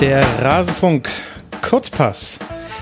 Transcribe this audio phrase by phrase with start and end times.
[0.00, 1.08] Der Rasenfunk
[1.62, 2.38] Kurzpass.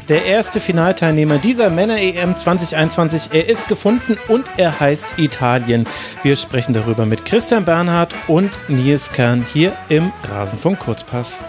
[0.08, 3.28] Der erste Finalteilnehmer dieser Männer-EM 2021.
[3.30, 5.86] Er ist gefunden und er heißt Italien.
[6.24, 11.44] Wir sprechen darüber mit Christian Bernhard und Nils Kern hier im Rasenfunk Kurzpass.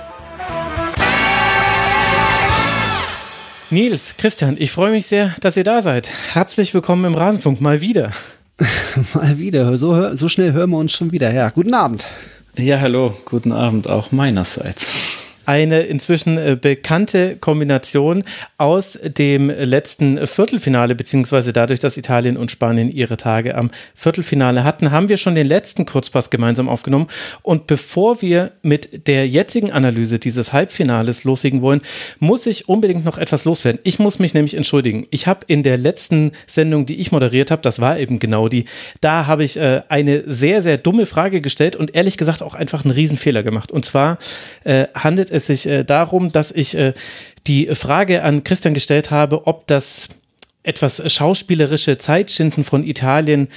[3.72, 6.12] Nils, Christian, ich freue mich sehr, dass ihr da seid.
[6.34, 8.12] Herzlich willkommen im Rasenfunk, mal wieder.
[9.16, 11.34] mal wieder, so, so schnell hören wir uns schon wieder.
[11.34, 12.06] Ja, guten Abend.
[12.56, 15.15] Ja, hallo, guten Abend auch meinerseits
[15.46, 18.24] eine inzwischen äh, bekannte Kombination
[18.58, 24.92] aus dem letzten Viertelfinale, beziehungsweise dadurch, dass Italien und Spanien ihre Tage am Viertelfinale hatten,
[24.92, 27.08] haben wir schon den letzten Kurzpass gemeinsam aufgenommen.
[27.42, 31.82] Und bevor wir mit der jetzigen Analyse dieses Halbfinales loslegen wollen,
[32.20, 33.80] muss ich unbedingt noch etwas loswerden.
[33.84, 35.08] Ich muss mich nämlich entschuldigen.
[35.12, 38.66] Ich habe in der letzten Sendung, die ich moderiert habe, das war eben genau die,
[39.02, 42.84] da habe ich äh, eine sehr, sehr dumme Frage gestellt und ehrlich gesagt auch einfach
[42.84, 43.72] einen Riesenfehler gemacht.
[43.72, 44.18] Und zwar
[44.64, 46.94] äh, handelt es sich äh, darum, dass ich äh,
[47.48, 50.10] die Frage an Christian gestellt habe, ob das
[50.64, 53.50] etwas schauspielerische Zeitschinden von Italien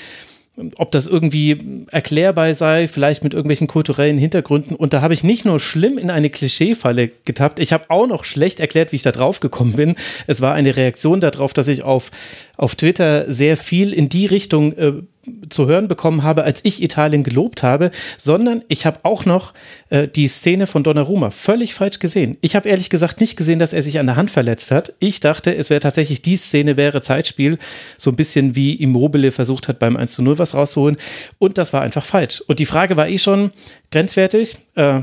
[0.79, 4.75] ob das irgendwie erklärbar sei, vielleicht mit irgendwelchen kulturellen Hintergründen.
[4.75, 8.25] Und da habe ich nicht nur schlimm in eine Klischeefalle getappt, ich habe auch noch
[8.25, 9.95] schlecht erklärt, wie ich da drauf gekommen bin.
[10.27, 12.11] Es war eine Reaktion darauf, dass ich auf,
[12.57, 14.93] auf Twitter sehr viel in die Richtung äh,
[15.49, 19.55] zu hören bekommen habe, als ich Italien gelobt habe, sondern ich habe auch noch
[19.91, 22.37] äh, die Szene von Donnarumma völlig falsch gesehen.
[22.41, 24.93] Ich habe ehrlich gesagt nicht gesehen, dass er sich an der Hand verletzt hat.
[24.99, 27.59] Ich dachte, es wäre tatsächlich die Szene wäre Zeitspiel,
[27.97, 30.97] so ein bisschen wie Immobile versucht hat beim 1 zu 0 was rauszuholen
[31.39, 32.43] und das war einfach falsch.
[32.47, 33.51] Und die Frage war eh schon
[33.91, 34.57] grenzwertig.
[34.75, 35.01] Äh,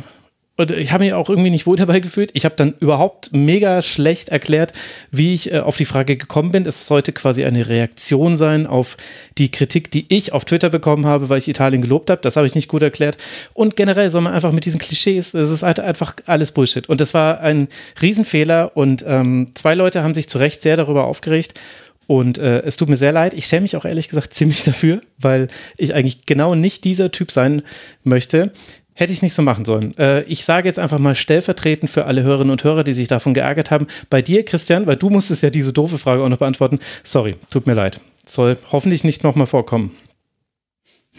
[0.58, 2.32] und ich habe mich auch irgendwie nicht wohl dabei gefühlt.
[2.34, 4.72] Ich habe dann überhaupt mega schlecht erklärt,
[5.12, 6.66] wie ich äh, auf die Frage gekommen bin.
[6.66, 8.96] Es sollte quasi eine Reaktion sein auf
[9.38, 12.22] die Kritik, die ich auf Twitter bekommen habe, weil ich Italien gelobt habe.
[12.22, 13.18] Das habe ich nicht gut erklärt.
[13.54, 16.88] Und generell soll man einfach mit diesen Klischees, das ist halt einfach alles Bullshit.
[16.88, 17.68] Und das war ein
[18.02, 18.78] Riesenfehler.
[18.78, 21.60] Und ähm, zwei Leute haben sich zu Recht sehr darüber aufgeregt.
[22.08, 23.34] Und äh, es tut mir sehr leid.
[23.34, 27.32] Ich schäme mich auch ehrlich gesagt ziemlich dafür, weil ich eigentlich genau nicht dieser Typ
[27.32, 27.64] sein
[28.04, 28.54] möchte.
[28.98, 29.96] Hätte ich nicht so machen sollen.
[29.98, 33.34] Äh, ich sage jetzt einfach mal stellvertretend für alle Hörerinnen und Hörer, die sich davon
[33.34, 33.88] geärgert haben.
[34.10, 36.80] Bei dir, Christian, weil du musstest ja diese doofe Frage auch noch beantworten.
[37.04, 38.00] Sorry, tut mir leid.
[38.26, 39.92] Soll hoffentlich nicht nochmal vorkommen.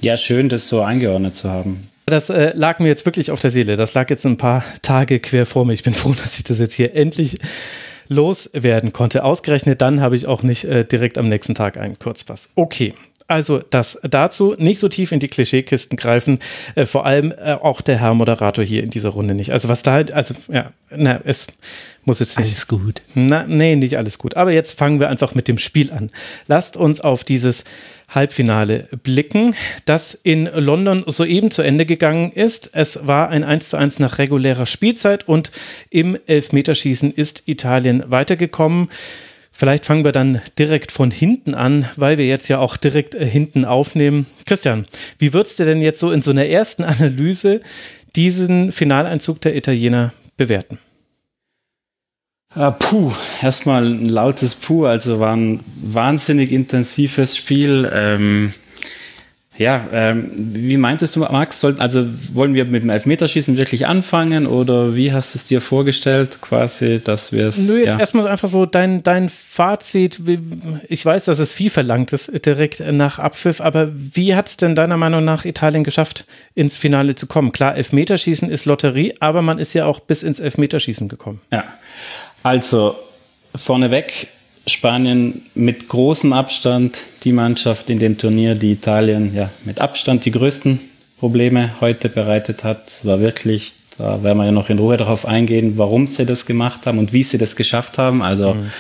[0.00, 1.88] Ja, schön, das so eingeordnet zu haben.
[2.06, 3.76] Das äh, lag mir jetzt wirklich auf der Seele.
[3.76, 5.74] Das lag jetzt ein paar Tage quer vor mir.
[5.74, 7.38] Ich bin froh, dass ich das jetzt hier endlich
[8.08, 9.22] loswerden konnte.
[9.24, 12.48] Ausgerechnet dann habe ich auch nicht äh, direkt am nächsten Tag einen Kurzpass.
[12.54, 12.94] Okay,
[13.28, 16.38] also das dazu nicht so tief in die Klischeekisten greifen,
[16.74, 19.52] äh, vor allem äh, auch der Herr Moderator hier in dieser Runde nicht.
[19.52, 21.48] Also was da halt, also ja, na, es
[22.04, 22.48] muss jetzt nicht.
[22.48, 23.02] Alles gut.
[23.14, 24.36] Na, nee, nicht alles gut.
[24.36, 26.10] Aber jetzt fangen wir einfach mit dem Spiel an.
[26.46, 27.64] Lasst uns auf dieses
[28.08, 32.70] Halbfinale blicken, das in London soeben zu Ende gegangen ist.
[32.72, 35.50] Es war ein 1 zu 1 nach regulärer Spielzeit und
[35.90, 38.88] im Elfmeterschießen ist Italien weitergekommen.
[39.58, 43.24] Vielleicht fangen wir dann direkt von hinten an, weil wir jetzt ja auch direkt äh,
[43.24, 44.26] hinten aufnehmen.
[44.44, 44.86] Christian,
[45.18, 47.62] wie würdest du denn jetzt so in so einer ersten Analyse
[48.16, 50.78] diesen Finaleinzug der Italiener bewerten?
[52.54, 57.90] Uh, puh, erstmal ein lautes Puh, also war ein wahnsinnig intensives Spiel.
[57.92, 58.52] Ähm,
[59.58, 61.60] ja, ähm, wie meintest du, Max?
[61.60, 65.60] Soll, also wollen wir mit dem Elfmeterschießen wirklich anfangen oder wie hast du es dir
[65.60, 67.58] vorgestellt, quasi, dass wir es.
[67.58, 67.98] Nö, jetzt ja.
[67.98, 70.20] erstmal einfach so dein, dein Fazit.
[70.88, 74.74] Ich weiß, dass es viel verlangt ist, direkt nach Abpfiff, aber wie hat es denn
[74.74, 77.52] deiner Meinung nach Italien geschafft, ins Finale zu kommen?
[77.52, 81.40] Klar, Elfmeterschießen ist Lotterie, aber man ist ja auch bis ins Elfmeterschießen gekommen.
[81.50, 81.64] Ja,
[82.42, 82.96] also
[83.54, 84.28] vorneweg
[84.68, 90.32] Spanien mit großem Abstand die Mannschaft in dem Turnier, die Italien ja mit Abstand die
[90.32, 90.80] größten
[91.18, 92.88] Probleme heute bereitet hat.
[92.88, 96.46] Es war wirklich, da werden wir ja noch in Ruhe darauf eingehen, warum sie das
[96.46, 98.22] gemacht haben und wie sie das geschafft haben.
[98.22, 98.70] Also mhm.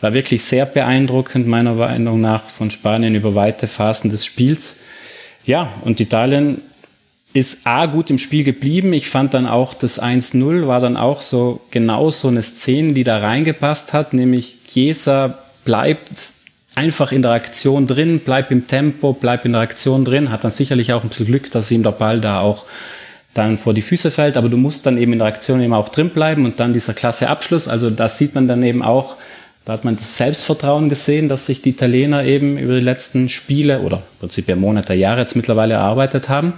[0.00, 4.78] war wirklich sehr beeindruckend meiner Meinung nach von Spanien über weite Phasen des Spiels.
[5.44, 6.60] Ja, und Italien
[7.32, 8.92] ist A gut im Spiel geblieben.
[8.92, 13.04] Ich fand dann auch das 1-0 war dann auch so genau so eine Szene, die
[13.04, 16.10] da reingepasst hat, nämlich Chiesa bleibt
[16.74, 20.50] einfach in der Aktion drin, bleibt im Tempo, bleibt in der Aktion drin, hat dann
[20.50, 22.66] sicherlich auch ein bisschen Glück, dass ihm der Ball da auch
[23.34, 25.88] dann vor die Füße fällt, aber du musst dann eben in der Aktion eben auch
[25.88, 29.16] drin bleiben und dann dieser klasse Abschluss, also da sieht man dann eben auch,
[29.64, 33.80] da hat man das Selbstvertrauen gesehen, dass sich die Italiener eben über die letzten Spiele
[33.80, 36.54] oder im Prinzip ja Monate, Jahre jetzt mittlerweile erarbeitet haben.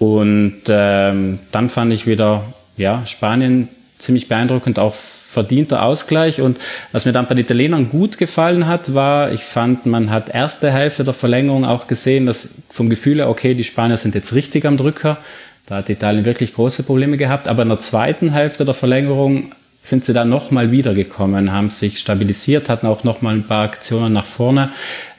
[0.00, 2.42] Und ähm, dann fand ich wieder,
[2.78, 3.68] ja, Spanien
[3.98, 6.40] ziemlich beeindruckend, auch verdienter Ausgleich.
[6.40, 6.58] Und
[6.90, 10.72] was mir dann bei den Italienern gut gefallen hat, war, ich fand, man hat erste
[10.72, 14.64] Hälfte der Verlängerung auch gesehen, dass vom Gefühl her, okay, die Spanier sind jetzt richtig
[14.64, 15.18] am Drücker.
[15.66, 17.46] Da hat Italien wirklich große Probleme gehabt.
[17.46, 19.52] Aber in der zweiten Hälfte der Verlängerung
[19.82, 24.26] sind sie dann nochmal wiedergekommen, haben sich stabilisiert, hatten auch nochmal ein paar Aktionen nach
[24.26, 24.70] vorne.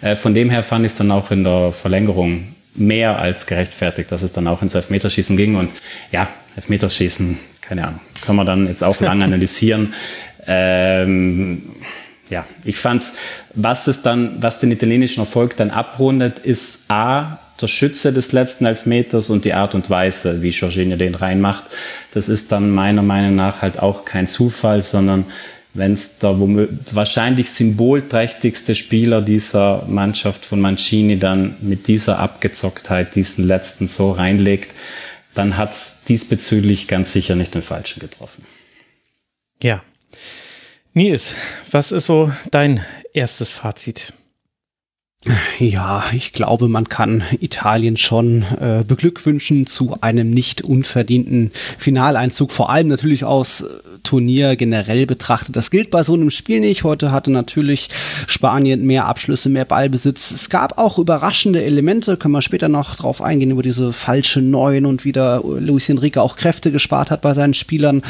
[0.02, 4.12] Äh, von dem her fand ich es dann auch in der Verlängerung mehr als gerechtfertigt,
[4.12, 5.56] dass es dann auch ins Elfmeterschießen ging.
[5.56, 5.70] Und
[6.12, 9.94] ja, Elfmeterschießen, keine Ahnung, kann man dann jetzt auch lange analysieren.
[10.48, 11.64] Ähm,
[12.30, 13.16] ja, ich fand's,
[13.54, 18.66] was es dann, was den italienischen Erfolg dann abrundet, ist A, der Schütze des letzten
[18.66, 21.66] Elfmeters und die Art und Weise, wie Jorginho den reinmacht.
[22.14, 25.26] Das ist dann meiner Meinung nach halt auch kein Zufall, sondern
[25.74, 33.48] wenn es der wahrscheinlich symbolträchtigste Spieler dieser Mannschaft von Mancini dann mit dieser Abgezocktheit diesen
[33.48, 34.74] letzten so reinlegt,
[35.34, 38.44] dann hat es diesbezüglich ganz sicher nicht den Falschen getroffen.
[39.62, 39.82] Ja.
[40.94, 41.36] Nils,
[41.70, 42.84] was ist so dein
[43.14, 44.12] erstes Fazit?
[45.60, 52.72] Ja, ich glaube, man kann Italien schon äh, beglückwünschen zu einem nicht unverdienten Finaleinzug, vor
[52.72, 53.64] allem natürlich aus
[54.04, 55.56] Turnier generell betrachtet.
[55.56, 56.84] Das gilt bei so einem Spiel nicht.
[56.84, 57.90] Heute hatte natürlich
[58.28, 60.32] Spanien mehr Abschlüsse, mehr Ballbesitz.
[60.32, 64.86] Es gab auch überraschende Elemente, können wir später noch drauf eingehen, über diese falsche Neun
[64.86, 68.02] und wieder Luis Enrique auch Kräfte gespart hat bei seinen Spielern.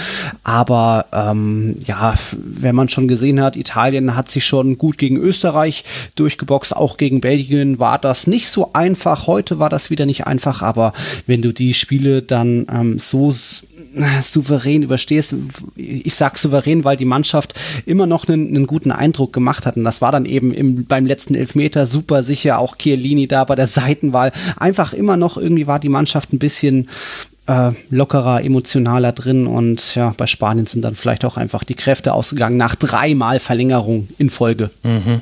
[0.44, 5.84] Aber ähm, ja, wenn man schon gesehen hat, Italien hat sich schon gut gegen Österreich
[6.16, 9.28] durchgeboxt, auch gegen Belgien war das nicht so einfach.
[9.28, 10.94] Heute war das wieder nicht einfach, aber
[11.28, 13.32] wenn du die Spiele dann ähm, so
[14.22, 15.36] souverän überstehst.
[15.82, 17.54] Ich sag souverän, weil die Mannschaft
[17.86, 19.78] immer noch einen, einen guten Eindruck gemacht hat.
[19.78, 22.60] Und das war dann eben im, beim letzten Elfmeter super sicher.
[22.60, 24.32] Auch Chiellini da bei der Seitenwahl.
[24.58, 26.88] Einfach immer noch irgendwie war die Mannschaft ein bisschen
[27.48, 29.48] äh, lockerer, emotionaler drin.
[29.48, 34.08] Und ja, bei Spanien sind dann vielleicht auch einfach die Kräfte ausgegangen nach dreimal Verlängerung
[34.18, 34.70] in Folge.
[34.84, 35.22] Mhm.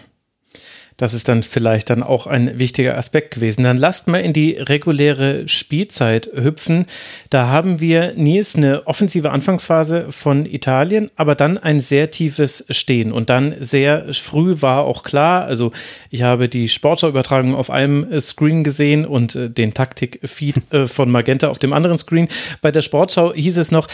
[1.00, 3.64] Das ist dann vielleicht dann auch ein wichtiger Aspekt gewesen.
[3.64, 6.88] Dann lasst mal in die reguläre Spielzeit hüpfen.
[7.30, 13.14] Da haben wir Nils eine offensive Anfangsphase von Italien, aber dann ein sehr tiefes Stehen.
[13.14, 15.72] Und dann sehr früh war auch klar, also
[16.10, 21.48] ich habe die Sportschau-Übertragung auf einem Screen gesehen und äh, den Taktik-Feed äh, von Magenta
[21.48, 22.28] auf dem anderen Screen.
[22.62, 23.88] Bei der Sportschau hieß es noch,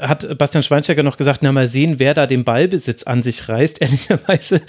[0.00, 3.82] hat Bastian Schweinsteiger noch gesagt, na mal sehen, wer da den Ballbesitz an sich reißt.
[3.82, 4.62] Ehrlicherweise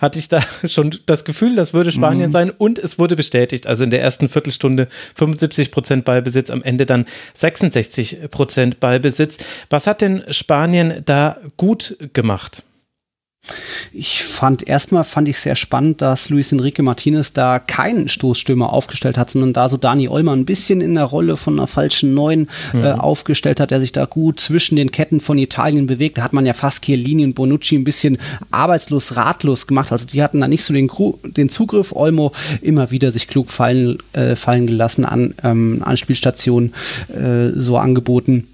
[0.00, 2.32] hatte ich da schon das Gefühl, das würde Spanien mhm.
[2.32, 3.66] sein und es wurde bestätigt.
[3.66, 9.38] Also in der ersten Viertelstunde 75 Prozent Ballbesitz, am Ende dann 66 Prozent Ballbesitz.
[9.68, 12.64] Was hat denn Spanien da gut gemacht?
[13.92, 19.18] Ich fand erstmal fand ich sehr spannend, dass Luis Enrique Martinez da keinen Stoßstürmer aufgestellt
[19.18, 22.48] hat, sondern da so Dani Olmer ein bisschen in der Rolle von einer falschen Neun
[22.72, 22.84] äh, mhm.
[22.84, 26.18] äh, aufgestellt hat, der sich da gut zwischen den Ketten von Italien bewegt.
[26.18, 28.18] Da hat man ja fast Chiellini und Bonucci ein bisschen
[28.50, 29.90] arbeitslos, ratlos gemacht.
[29.90, 30.90] Also die hatten da nicht so den,
[31.24, 31.92] den Zugriff.
[31.92, 32.32] Olmo
[32.62, 36.74] immer wieder sich klug fallen, äh, fallen gelassen an ähm, Anspielstationen
[37.08, 38.46] äh, so angeboten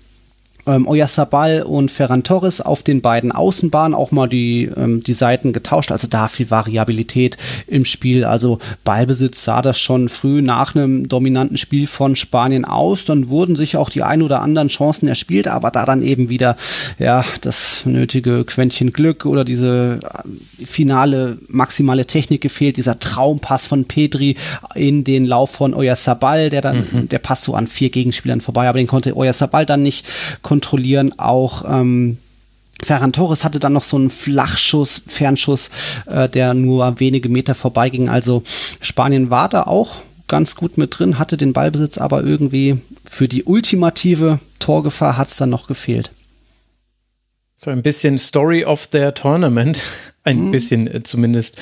[0.67, 5.53] ähm, Oyarzabal und Ferran Torres auf den beiden Außenbahnen auch mal die, ähm, die Seiten
[5.53, 5.93] getauscht.
[5.93, 7.37] Also da viel Variabilität
[7.67, 8.25] im Spiel.
[8.25, 13.05] Also Ballbesitz sah das schon früh nach einem dominanten Spiel von Spanien aus.
[13.05, 16.57] Dann wurden sich auch die ein oder anderen Chancen erspielt, aber da dann eben wieder
[16.99, 22.77] ja das nötige Quäntchen Glück oder diese äh, finale maximale Technik gefehlt.
[22.77, 24.37] Dieser Traumpass von Petri
[24.75, 27.09] in den Lauf von Oyarzabal, der dann mhm.
[27.09, 30.07] der Pass so an vier Gegenspielern vorbei, aber den konnte Oyarzabal dann nicht
[30.43, 30.56] kontrollieren.
[31.19, 32.19] Auch ähm,
[32.83, 35.71] Ferran Torres hatte dann noch so einen Flachschuss, Fernschuss,
[36.07, 38.09] äh, der nur wenige Meter vorbeiging.
[38.09, 38.43] Also
[38.81, 39.97] Spanien war da auch
[40.29, 45.37] ganz gut mit drin, hatte den Ballbesitz, aber irgendwie für die ultimative Torgefahr hat es
[45.37, 46.11] dann noch gefehlt.
[47.55, 49.83] So ein bisschen Story of their Tournament,
[50.27, 50.51] ein mhm.
[50.51, 51.57] bisschen äh, zumindest.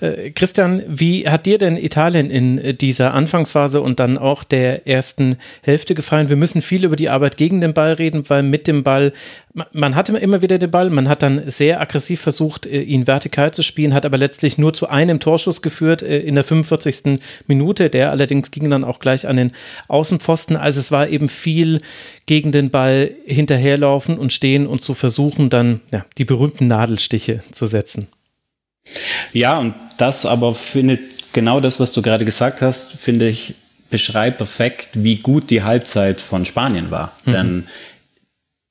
[0.00, 4.86] Äh, Christian, wie hat dir denn Italien in äh, dieser Anfangsphase und dann auch der
[4.86, 6.28] ersten Hälfte gefallen?
[6.28, 9.12] Wir müssen viel über die Arbeit gegen den Ball reden, weil mit dem Ball,
[9.72, 13.62] man hatte immer wieder den Ball, man hat dann sehr aggressiv versucht, ihn vertikal zu
[13.62, 17.18] spielen, hat aber letztlich nur zu einem Torschuss geführt in der 45.
[17.46, 17.88] Minute.
[17.88, 19.52] Der allerdings ging dann auch gleich an den
[19.88, 20.56] Außenpfosten.
[20.56, 21.80] Also es war eben viel
[22.26, 27.66] gegen den Ball hinterherlaufen und stehen und zu versuchen, dann ja, die berühmten Nadelstiche zu
[27.66, 28.05] setzen.
[29.32, 33.54] Ja, und das aber findet genau das, was du gerade gesagt hast, finde ich,
[33.90, 37.12] beschreibt perfekt, wie gut die Halbzeit von Spanien war.
[37.24, 37.32] Mhm.
[37.32, 37.66] Denn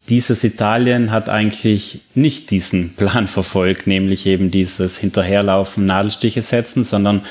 [0.09, 7.21] dieses Italien hat eigentlich nicht diesen Plan verfolgt, nämlich eben dieses Hinterherlaufen, Nadelstiche setzen, sondern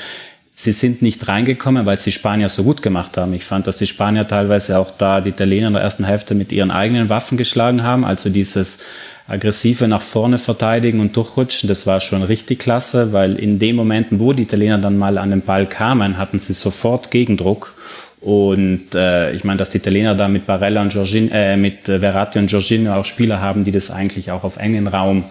[0.55, 3.33] sie sind nicht reingekommen, weil sie Spanier so gut gemacht haben.
[3.33, 6.53] Ich fand, dass die Spanier teilweise auch da die Italiener in der ersten Hälfte mit
[6.53, 8.05] ihren eigenen Waffen geschlagen haben.
[8.05, 8.79] Also dieses
[9.27, 14.19] aggressive nach vorne verteidigen und durchrutschen, das war schon richtig klasse, weil in den Momenten,
[14.19, 17.75] wo die Italiener dann mal an den Ball kamen, hatten sie sofort Gegendruck
[18.21, 22.39] Und äh, ich meine, dass die Italiener da mit Barella und Giorgin, äh, mit Verratti
[22.39, 25.25] und Giorgino auch Spieler haben, die das eigentlich auch auf engen Raum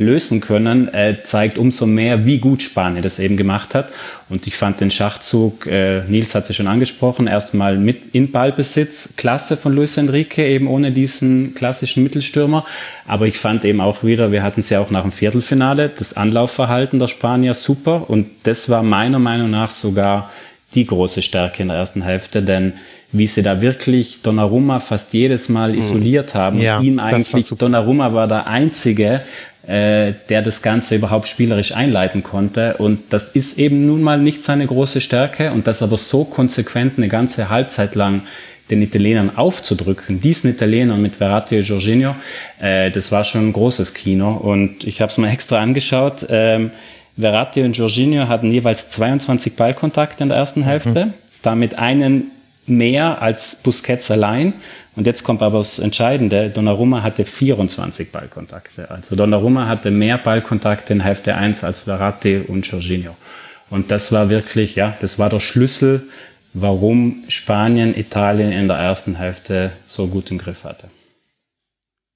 [0.00, 3.90] lösen können, äh, zeigt umso mehr, wie gut Spanien das eben gemacht hat.
[4.28, 8.30] Und ich fand den Schachzug, äh, Nils hat es ja schon angesprochen, erstmal mit in
[8.30, 12.64] Ballbesitz, klasse von Luis Enrique, eben ohne diesen klassischen Mittelstürmer.
[13.06, 16.16] Aber ich fand eben auch wieder, wir hatten es ja auch nach dem Viertelfinale, das
[16.16, 18.08] Anlaufverhalten der Spanier super.
[18.08, 20.30] Und das war meiner Meinung nach sogar
[20.74, 22.72] die große Stärke in der ersten Hälfte, denn
[23.12, 26.60] wie sie da wirklich Donnarumma fast jedes Mal isoliert haben.
[26.60, 29.20] Ja, ihn eigentlich, Donnarumma war der Einzige,
[29.66, 32.76] äh, der das Ganze überhaupt spielerisch einleiten konnte.
[32.78, 36.94] Und das ist eben nun mal nicht seine große Stärke und das aber so konsequent
[36.96, 38.22] eine ganze Halbzeit lang
[38.70, 42.14] den Italienern aufzudrücken, diesen Italienern mit Verratti und Jorginho,
[42.60, 44.32] äh, das war schon ein großes Kino.
[44.32, 46.26] Und ich habe es mal extra angeschaut.
[46.30, 46.70] Ähm,
[47.18, 51.14] Verratti und Jorginho hatten jeweils 22 Ballkontakte in der ersten Hälfte, mhm.
[51.42, 52.30] damit einen
[52.66, 54.54] mehr als Busquets allein.
[55.00, 56.50] Und jetzt kommt aber das Entscheidende.
[56.50, 58.90] Donnarumma hatte 24 Ballkontakte.
[58.90, 63.16] Also Donnarumma hatte mehr Ballkontakte in Hälfte 1 als Verratti und Jorginho.
[63.70, 66.02] Und das war wirklich, ja, das war der Schlüssel,
[66.52, 70.88] warum Spanien Italien in der ersten Hälfte so gut im Griff hatte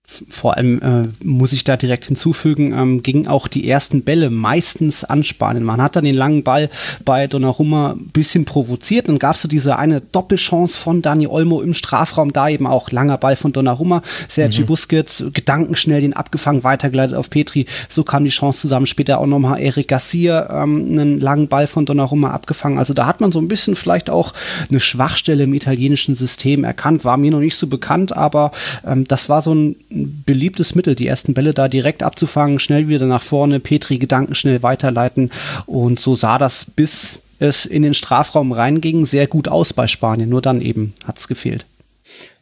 [0.07, 5.03] vor allem äh, muss ich da direkt hinzufügen, ähm, gingen auch die ersten Bälle meistens
[5.03, 5.65] an Spanien.
[5.65, 6.69] Man hat dann den langen Ball
[7.05, 9.09] bei Donnarumma ein bisschen provoziert.
[9.09, 12.91] Dann gab es so diese eine Doppelchance von Dani Olmo im Strafraum, da eben auch
[12.91, 14.03] langer Ball von Donnarumma.
[14.29, 14.67] Sergi mhm.
[14.67, 17.67] Busquets gedankenschnell den abgefangen, weitergeleitet auf Petri.
[17.89, 18.87] So kam die Chance zusammen.
[18.87, 22.79] Später auch nochmal Eric Garcia ähm, einen langen Ball von Donnarumma abgefangen.
[22.79, 24.35] Also da hat man so ein bisschen vielleicht auch
[24.69, 27.05] eine Schwachstelle im italienischen System erkannt.
[27.05, 28.53] War mir noch nicht so bekannt, aber
[28.87, 33.07] ähm, das war so ein beliebtes Mittel, die ersten Bälle da direkt abzufangen, schnell wieder
[33.07, 35.31] nach vorne, Petri Gedanken schnell weiterleiten.
[35.67, 40.29] Und so sah das bis es in den Strafraum reinging, sehr gut aus bei Spanien.
[40.29, 41.67] Nur dann eben hat es gefehlt.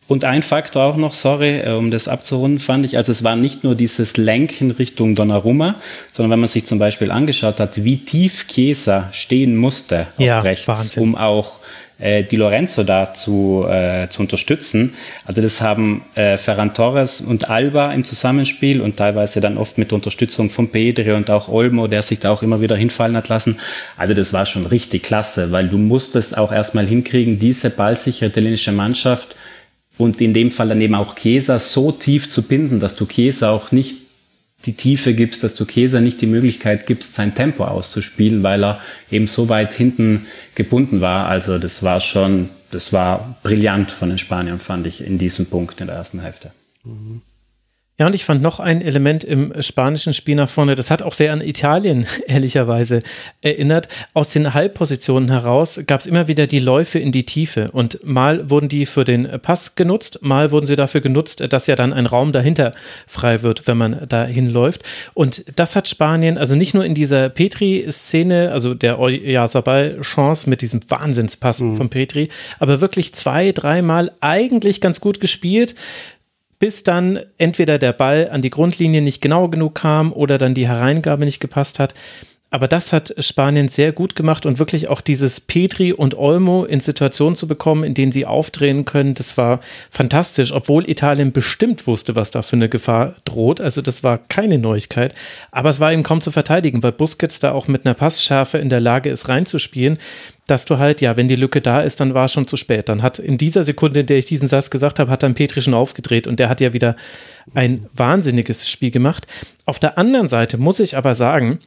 [0.09, 3.37] Und ein Faktor auch noch, sorry, äh, um das abzurunden, fand ich, also es war
[3.37, 5.77] nicht nur dieses Lenken Richtung Donnarumma,
[6.11, 10.41] sondern wenn man sich zum Beispiel angeschaut hat, wie tief Chiesa stehen musste auf ja,
[10.41, 11.03] rechts, Wahnsinn.
[11.03, 11.61] um auch
[12.03, 14.93] äh, Di Lorenzo da zu, äh, zu unterstützen.
[15.25, 19.93] Also das haben äh, Ferran Torres und Alba im Zusammenspiel und teilweise dann oft mit
[19.93, 23.59] Unterstützung von Pedri und auch Olmo, der sich da auch immer wieder hinfallen hat lassen.
[23.97, 28.73] Also das war schon richtig klasse, weil du musstest auch erstmal hinkriegen, diese ballsichere italienische
[28.73, 29.37] Mannschaft
[29.99, 33.51] und in dem Fall dann eben auch Chiesa so tief zu binden, dass du Chiesa
[33.51, 34.02] auch nicht
[34.67, 38.81] die Tiefe gibst, dass du Käser nicht die Möglichkeit gibst, sein Tempo auszuspielen, weil er
[39.11, 41.27] eben so weit hinten gebunden war.
[41.27, 45.81] Also das war schon, das war brillant von den Spaniern, fand ich, in diesem Punkt
[45.81, 46.53] in der ersten Hälfte.
[46.85, 47.23] Mhm.
[48.01, 51.13] Ja, und ich fand noch ein Element im spanischen Spiel nach vorne, das hat auch
[51.13, 53.01] sehr an Italien ehrlicherweise
[53.43, 53.87] erinnert.
[54.15, 58.49] Aus den Halbpositionen heraus gab es immer wieder die Läufe in die Tiefe und mal
[58.49, 62.07] wurden die für den Pass genutzt, mal wurden sie dafür genutzt, dass ja dann ein
[62.07, 62.73] Raum dahinter
[63.07, 64.83] frei wird, wenn man da hinläuft.
[65.13, 70.81] Und das hat Spanien, also nicht nur in dieser Petri-Szene, also der Oyarzabal-Chance mit diesem
[70.89, 71.77] Wahnsinnspass mhm.
[71.77, 75.75] von Petri, aber wirklich zwei, dreimal eigentlich ganz gut gespielt
[76.63, 80.69] bis dann entweder der Ball an die Grundlinie nicht genau genug kam oder dann die
[80.69, 81.93] Hereingabe nicht gepasst hat.
[82.53, 86.81] Aber das hat Spanien sehr gut gemacht und wirklich auch dieses Petri und Olmo in
[86.81, 92.15] Situationen zu bekommen, in denen sie aufdrehen können, das war fantastisch, obwohl Italien bestimmt wusste,
[92.15, 93.63] was da für eine Gefahr droht.
[93.63, 95.15] Also das war keine Neuigkeit.
[95.51, 98.69] Aber es war eben kaum zu verteidigen, weil Busquets da auch mit einer Passschärfe in
[98.69, 99.99] der Lage ist, reinzuspielen
[100.49, 102.89] dass du halt, ja, wenn die Lücke da ist, dann war es schon zu spät.
[102.89, 105.63] Dann hat in dieser Sekunde, in der ich diesen Satz gesagt habe, hat dann Petri
[105.63, 106.97] schon aufgedreht und der hat ja wieder
[107.55, 109.27] ein wahnsinniges Spiel gemacht.
[109.67, 111.61] Auf der anderen Seite muss ich aber sagen,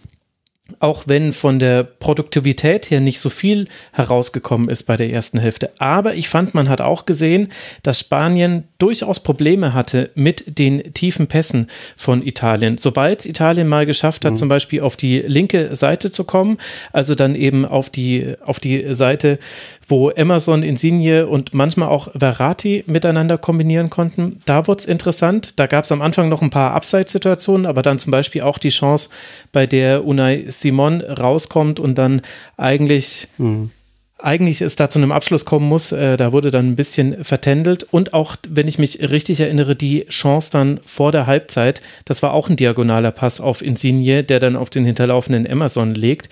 [0.79, 5.71] auch wenn von der Produktivität her nicht so viel herausgekommen ist bei der ersten Hälfte.
[5.79, 7.49] Aber ich fand, man hat auch gesehen,
[7.83, 12.77] dass Spanien durchaus Probleme hatte mit den tiefen Pässen von Italien.
[12.77, 14.37] Sobald Italien mal geschafft hat, mhm.
[14.37, 16.57] zum Beispiel auf die linke Seite zu kommen,
[16.91, 19.39] also dann eben auf die, auf die Seite
[19.87, 24.39] wo Emerson, Insigne und manchmal auch Verratti miteinander kombinieren konnten.
[24.45, 25.59] Da wurde es interessant.
[25.59, 28.69] Da gab es am Anfang noch ein paar Abseitssituationen, aber dann zum Beispiel auch die
[28.69, 29.09] Chance,
[29.51, 32.21] bei der Unai Simon rauskommt und dann
[32.57, 33.27] eigentlich.
[33.37, 33.71] Mhm
[34.17, 35.91] eigentlich es da zu einem Abschluss kommen muss.
[35.91, 37.83] Äh, da wurde dann ein bisschen vertändelt.
[37.83, 42.33] Und auch, wenn ich mich richtig erinnere, die Chance dann vor der Halbzeit, das war
[42.33, 46.29] auch ein diagonaler Pass auf Insigne, der dann auf den hinterlaufenden Emerson legt.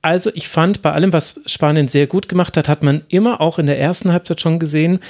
[0.00, 3.58] Also ich fand, bei allem, was Spanien sehr gut gemacht hat, hat man immer auch
[3.58, 5.00] in der ersten Halbzeit schon gesehen,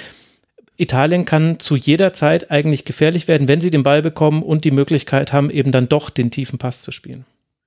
[0.76, 4.72] Italien kann zu jeder Zeit eigentlich gefährlich werden, wenn sie den Ball bekommen und die
[4.72, 7.24] Möglichkeit haben, eben dann doch den tiefen Pass zu spielen.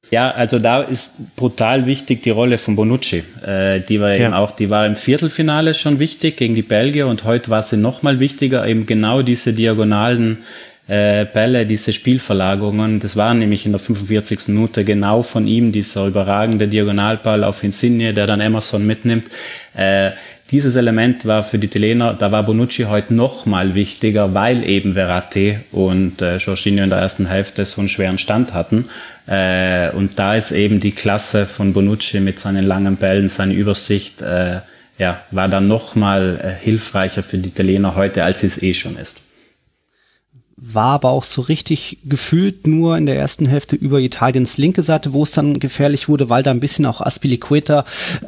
[0.10, 3.24] Ja, also da ist brutal wichtig die Rolle von Bonucci.
[3.46, 4.26] Äh, die war ja.
[4.26, 7.78] eben auch, die war im Viertelfinale schon wichtig gegen die Belgier und heute war sie
[7.78, 10.38] nochmal wichtiger, eben genau diese diagonalen
[10.88, 13.00] äh, Bälle, diese Spielverlagerungen.
[13.00, 14.48] Das war nämlich in der 45.
[14.48, 19.28] Minute genau von ihm, dieser überragende Diagonalball auf Insigne, der dann Emerson mitnimmt.
[19.76, 20.12] Äh,
[20.52, 24.94] dieses Element war für die Italiener, da war Bonucci heute noch mal wichtiger, weil eben
[24.94, 28.86] Verratti und äh, Jorginho in der ersten Hälfte so einen schweren Stand hatten.
[29.28, 34.22] Äh, und da ist eben die Klasse von Bonucci mit seinen langen Bällen, seine Übersicht,
[34.22, 34.62] äh,
[34.98, 38.98] ja, war dann noch mal äh, hilfreicher für die Italiener heute, als es eh schon
[38.98, 39.27] ist
[40.74, 45.14] war aber auch so richtig gefühlt nur in der ersten Hälfte über Italiens linke Seite,
[45.14, 47.86] wo es dann gefährlich wurde, weil da ein bisschen auch Aspilicueta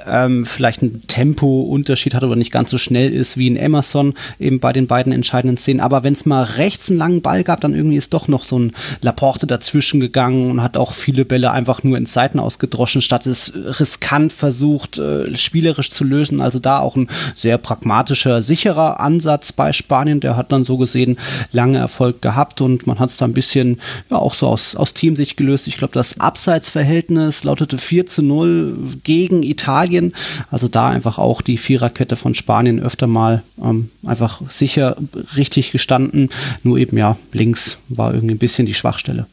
[0.07, 4.61] ähm, vielleicht ein Tempo-Unterschied hat oder nicht ganz so schnell ist wie in Emerson eben
[4.61, 5.81] bei den beiden entscheidenden Szenen.
[5.81, 8.57] Aber wenn es mal rechts einen langen Ball gab, dann irgendwie ist doch noch so
[8.57, 13.27] ein Laporte dazwischen gegangen und hat auch viele Bälle einfach nur in Seiten ausgedroschen, statt
[13.27, 16.39] es riskant versucht, äh, spielerisch zu lösen.
[16.39, 20.21] Also da auch ein sehr pragmatischer, sicherer Ansatz bei Spanien.
[20.21, 21.17] Der hat dann so gesehen
[21.51, 22.28] lange Erfolg gehabt
[22.61, 25.67] und man hat es da ein bisschen ja auch so aus, aus Teamsicht gelöst.
[25.67, 30.13] Ich glaube, das Abseitsverhältnis lautete 4 zu 0 gegen Italien.
[30.51, 34.97] Also da einfach auch die Viererkette von Spanien öfter mal ähm, einfach sicher
[35.35, 36.29] richtig gestanden.
[36.63, 39.27] Nur eben ja, links war irgendwie ein bisschen die Schwachstelle.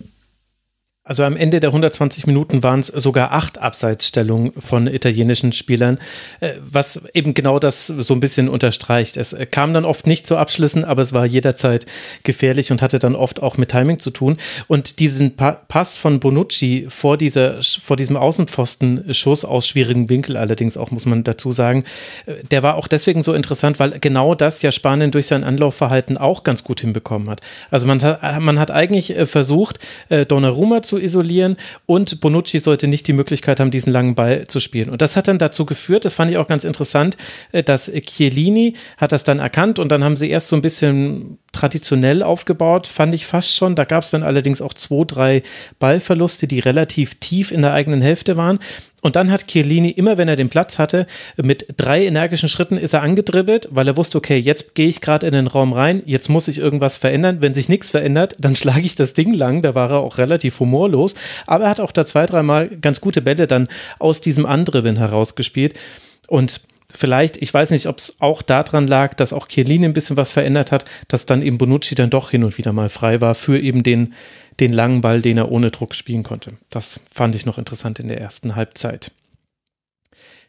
[1.06, 5.98] Also am Ende der 120 Minuten waren es sogar acht Abseitsstellungen von italienischen Spielern,
[6.40, 9.16] äh, was eben genau das so ein bisschen unterstreicht.
[9.16, 11.86] Es äh, kam dann oft nicht zu Abschlüssen, aber es war jederzeit
[12.24, 14.36] gefährlich und hatte dann oft auch mit Timing zu tun.
[14.66, 20.90] Und diesen Pass von Bonucci vor, dieser, vor diesem Außenpfosten-Schuss aus schwierigem Winkel allerdings auch,
[20.90, 21.84] muss man dazu sagen,
[22.26, 26.18] äh, der war auch deswegen so interessant, weil genau das ja Spanien durch sein Anlaufverhalten
[26.18, 27.42] auch ganz gut hinbekommen hat.
[27.70, 33.12] Also man hat, man hat eigentlich versucht, Donnarumma zu isolieren und Bonucci sollte nicht die
[33.12, 34.90] Möglichkeit haben, diesen langen Ball zu spielen.
[34.90, 37.16] Und das hat dann dazu geführt, das fand ich auch ganz interessant,
[37.52, 41.38] äh, dass Chiellini hat das dann erkannt und dann haben sie erst so ein bisschen
[41.52, 43.74] traditionell aufgebaut, fand ich fast schon.
[43.74, 45.42] Da gab es dann allerdings auch zwei, drei
[45.78, 48.58] Ballverluste, die relativ tief in der eigenen Hälfte waren.
[49.06, 51.06] Und dann hat Chiellini, immer wenn er den Platz hatte,
[51.40, 55.28] mit drei energischen Schritten ist er angedribbelt, weil er wusste, okay, jetzt gehe ich gerade
[55.28, 57.36] in den Raum rein, jetzt muss ich irgendwas verändern.
[57.40, 59.62] Wenn sich nichts verändert, dann schlage ich das Ding lang.
[59.62, 61.14] Da war er auch relativ humorlos.
[61.46, 63.68] Aber er hat auch da zwei, dreimal ganz gute Bälle dann
[64.00, 65.78] aus diesem Andribbeln herausgespielt.
[66.26, 70.16] Und vielleicht, ich weiß nicht, ob es auch daran lag, dass auch Chiellini ein bisschen
[70.16, 73.36] was verändert hat, dass dann eben Bonucci dann doch hin und wieder mal frei war
[73.36, 74.14] für eben den,
[74.60, 76.52] den langen Ball, den er ohne Druck spielen konnte.
[76.70, 79.10] Das fand ich noch interessant in der ersten Halbzeit.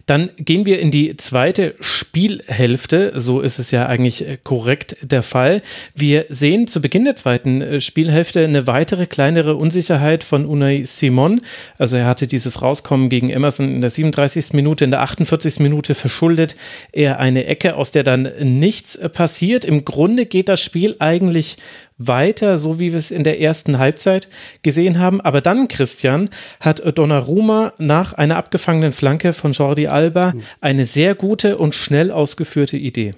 [0.08, 3.12] Dann gehen wir in die zweite Spielhälfte.
[3.20, 5.62] So ist es ja eigentlich äh, korrekt der Fall.
[5.96, 11.42] Wir sehen zu Beginn der zweiten äh, Spielhälfte eine weitere kleinere Unsicherheit von Unai Simon.
[11.78, 14.54] Also er hatte dieses Rauskommen gegen Emerson in der 37.
[14.54, 15.60] Minute, in der 48.
[15.60, 16.56] Minute verschuldet
[16.94, 19.66] er eine Ecke, aus der dann nichts äh, passiert.
[19.66, 21.58] Im Grunde geht das Spiel eigentlich
[21.98, 24.28] weiter, so wie wir es in der ersten Halbzeit
[24.62, 25.22] gesehen haben.
[25.22, 26.30] Aber dann, Christian,
[26.60, 32.78] hat Donnarumma nach einer abgefangenen Flanke von Jordi Alba eine sehr gute und schnell ausgeführte
[32.78, 33.12] Idee.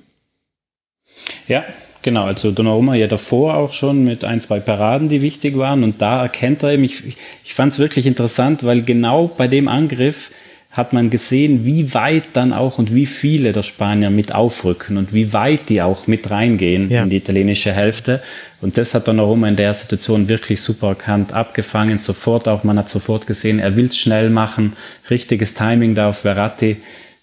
[1.48, 1.66] Ja,
[2.02, 5.84] Genau, also Donnarumma ja davor auch schon mit ein, zwei Paraden, die wichtig waren.
[5.84, 7.04] Und da erkennt er eben, ich,
[7.44, 10.32] ich fand es wirklich interessant, weil genau bei dem Angriff
[10.80, 15.14] hat man gesehen, wie weit dann auch und wie viele der Spanier mit aufrücken und
[15.14, 17.04] wie weit die auch mit reingehen ja.
[17.04, 18.22] in die italienische Hälfte.
[18.62, 22.90] Und das hat Donnarumma in der Situation wirklich super erkannt, abgefangen, sofort auch, man hat
[22.90, 24.74] sofort gesehen, er will es schnell machen,
[25.10, 26.78] richtiges Timing da auf Verratti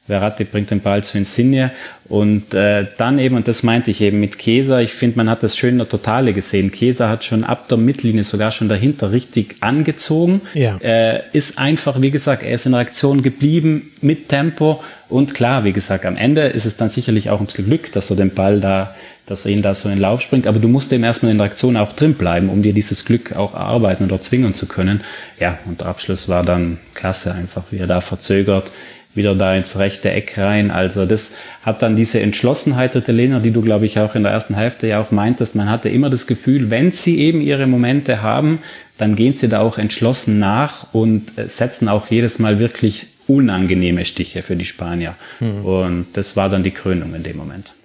[0.07, 1.73] Verratti bringt den Ball zu Insigne
[2.09, 5.43] und äh, dann eben, und das meinte ich eben mit Kesa, ich finde, man hat
[5.43, 6.71] das schön in der Totale gesehen.
[6.71, 10.41] Kesa hat schon ab der Mittellinie sogar schon dahinter richtig angezogen.
[10.55, 10.77] Ja.
[10.79, 15.73] Äh, ist einfach, wie gesagt, er ist in Reaktion geblieben mit Tempo und klar, wie
[15.73, 18.61] gesagt, am Ende ist es dann sicherlich auch ein bisschen Glück, dass er den Ball
[18.61, 18.95] da,
[19.27, 21.39] dass er ihn da so in den Lauf springt, aber du musst eben erstmal in
[21.39, 25.01] der Reaktion auch drin bleiben, um dir dieses Glück auch erarbeiten oder zwingen zu können.
[25.39, 28.71] Ja, und der Abschluss war dann klasse einfach, wie er da verzögert
[29.17, 30.71] wieder da ins rechte Eck rein.
[30.71, 34.33] Also das hat dann diese Entschlossenheit der Italiener, die du, glaube ich, auch in der
[34.33, 35.55] ersten Hälfte ja auch meintest.
[35.55, 38.61] Man hatte immer das Gefühl, wenn sie eben ihre Momente haben,
[38.99, 44.05] dann gehen sie da auch entschlossen nach und äh, setzen auch jedes Mal wirklich unangenehme
[44.05, 45.15] Stiche für die Spanier.
[45.41, 45.65] Mhm.
[45.65, 47.76] Und das war dann die Krönung in dem Moment.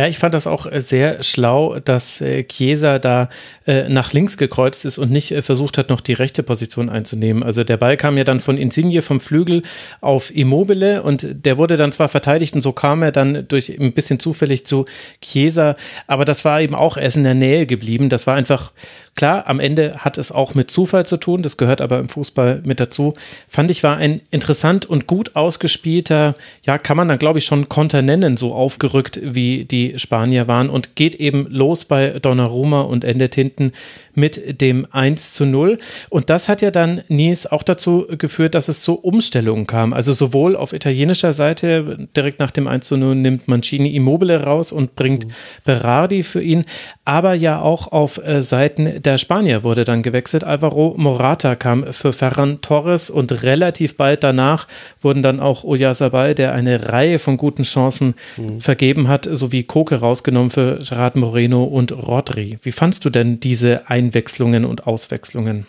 [0.00, 3.28] Ja, ich fand das auch äh, sehr schlau, dass äh, Chiesa da
[3.66, 7.42] äh, nach links gekreuzt ist und nicht versucht hat, noch die rechte Position einzunehmen.
[7.42, 9.60] Also der Ball kam ja dann von Insigne vom Flügel
[10.00, 13.92] auf Immobile und der wurde dann zwar verteidigt und so kam er dann durch ein
[13.92, 14.86] bisschen zufällig zu
[15.20, 18.08] Chiesa, aber das war eben auch erst in der Nähe geblieben.
[18.08, 18.72] Das war einfach
[19.16, 22.62] Klar, am Ende hat es auch mit Zufall zu tun, das gehört aber im Fußball
[22.64, 23.12] mit dazu.
[23.48, 27.68] Fand ich, war ein interessant und gut ausgespielter, ja, kann man dann glaube ich schon
[27.68, 33.04] Konter nennen, so aufgerückt wie die Spanier waren und geht eben los bei Donnarumma und
[33.04, 33.72] endet hinten
[34.14, 35.78] mit dem 1 zu 0.
[36.10, 39.92] Und das hat ja dann Nies auch dazu geführt, dass es zu Umstellungen kam.
[39.92, 44.72] Also sowohl auf italienischer Seite, direkt nach dem 1 zu 0 nimmt Mancini Immobile raus
[44.72, 45.30] und bringt mhm.
[45.64, 46.64] Berardi für ihn,
[47.04, 50.44] aber ja auch auf äh, Seiten der Spanier wurde dann gewechselt.
[50.44, 54.66] Alvaro Morata kam für Ferran Torres und relativ bald danach
[55.00, 58.60] wurden dann auch Oyarzabal, der eine Reihe von guten Chancen mhm.
[58.60, 62.58] vergeben hat, sowie Koke rausgenommen für Gerard Moreno und Rodri.
[62.62, 65.64] Wie fandst du denn diese Einwechslungen und Auswechslungen?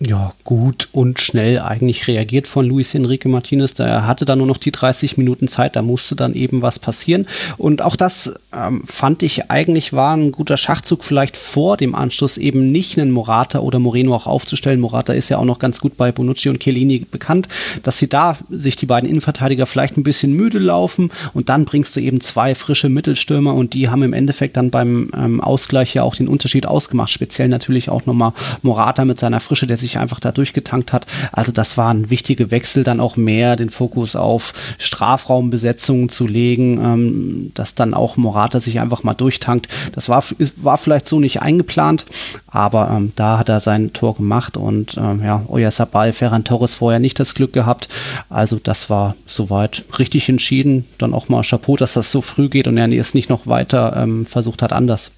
[0.00, 3.74] Ja, gut und schnell eigentlich reagiert von Luis Enrique Martinez.
[3.74, 7.26] Da hatte dann nur noch die 30 Minuten Zeit, da musste dann eben was passieren.
[7.58, 12.38] Und auch das ähm, fand ich eigentlich war ein guter Schachzug, vielleicht vor dem Anschluss
[12.38, 14.80] eben nicht einen Morata oder Moreno auch aufzustellen.
[14.80, 17.48] Morata ist ja auch noch ganz gut bei Bonucci und Chiellini bekannt,
[17.82, 21.94] dass sie da sich die beiden Innenverteidiger vielleicht ein bisschen müde laufen und dann bringst
[21.96, 26.02] du eben zwei frische Mittelstürmer und die haben im Endeffekt dann beim ähm, Ausgleich ja
[26.02, 27.10] auch den Unterschied ausgemacht.
[27.10, 31.06] Speziell natürlich auch nochmal Morata mit seiner Frische, der sich einfach da durchgetankt hat.
[31.32, 37.50] Also das waren wichtige Wechsel, dann auch mehr den Fokus auf Strafraumbesetzungen zu legen, ähm,
[37.54, 39.68] dass dann auch Morata sich einfach mal durchtankt.
[39.92, 40.24] Das war,
[40.56, 42.06] war vielleicht so nicht eingeplant,
[42.46, 47.00] aber ähm, da hat er sein Tor gemacht und ähm, ja, Oyarzabal, Ferran Torres vorher
[47.00, 47.88] nicht das Glück gehabt.
[48.30, 50.86] Also das war soweit richtig entschieden.
[50.98, 53.94] Dann auch mal Chapeau, dass das so früh geht und er es nicht noch weiter
[53.96, 55.12] ähm, versucht hat anders.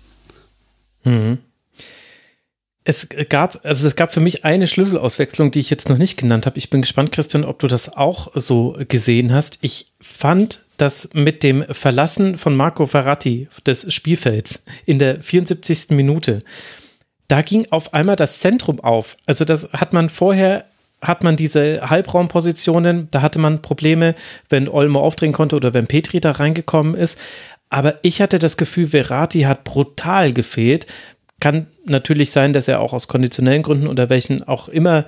[1.05, 1.38] Mhm
[2.85, 6.44] es gab, also es gab für mich eine Schlüsselauswechslung, die ich jetzt noch nicht genannt
[6.44, 6.59] habe.
[6.59, 9.59] Ich bin gespannt, Christian, ob du das auch so gesehen hast.
[9.62, 15.90] Ich fand, dass mit dem Verlassen von Marco Verratti des Spielfelds in der 74.
[15.90, 16.40] Minute,
[17.29, 19.16] da ging auf einmal das Zentrum auf.
[19.25, 20.66] Also das hat man vorher
[21.01, 24.14] hat man diese Halbraumpositionen, da hatte man Probleme,
[24.49, 27.18] wenn Olmo aufdrehen konnte oder wenn Petri da reingekommen ist.
[27.68, 30.87] Aber ich hatte das Gefühl, Verratti hat brutal gefehlt,
[31.44, 35.04] kann natürlich sein, dass er auch aus konditionellen Gründen oder welchen auch immer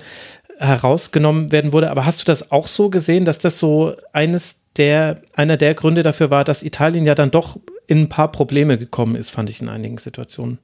[0.59, 1.89] herausgenommen werden wurde.
[1.89, 6.03] Aber hast du das auch so gesehen, dass das so eines der, einer der Gründe
[6.03, 9.63] dafür war, dass Italien ja dann doch in ein paar Probleme gekommen ist, fand ich
[9.63, 10.59] in einigen Situationen?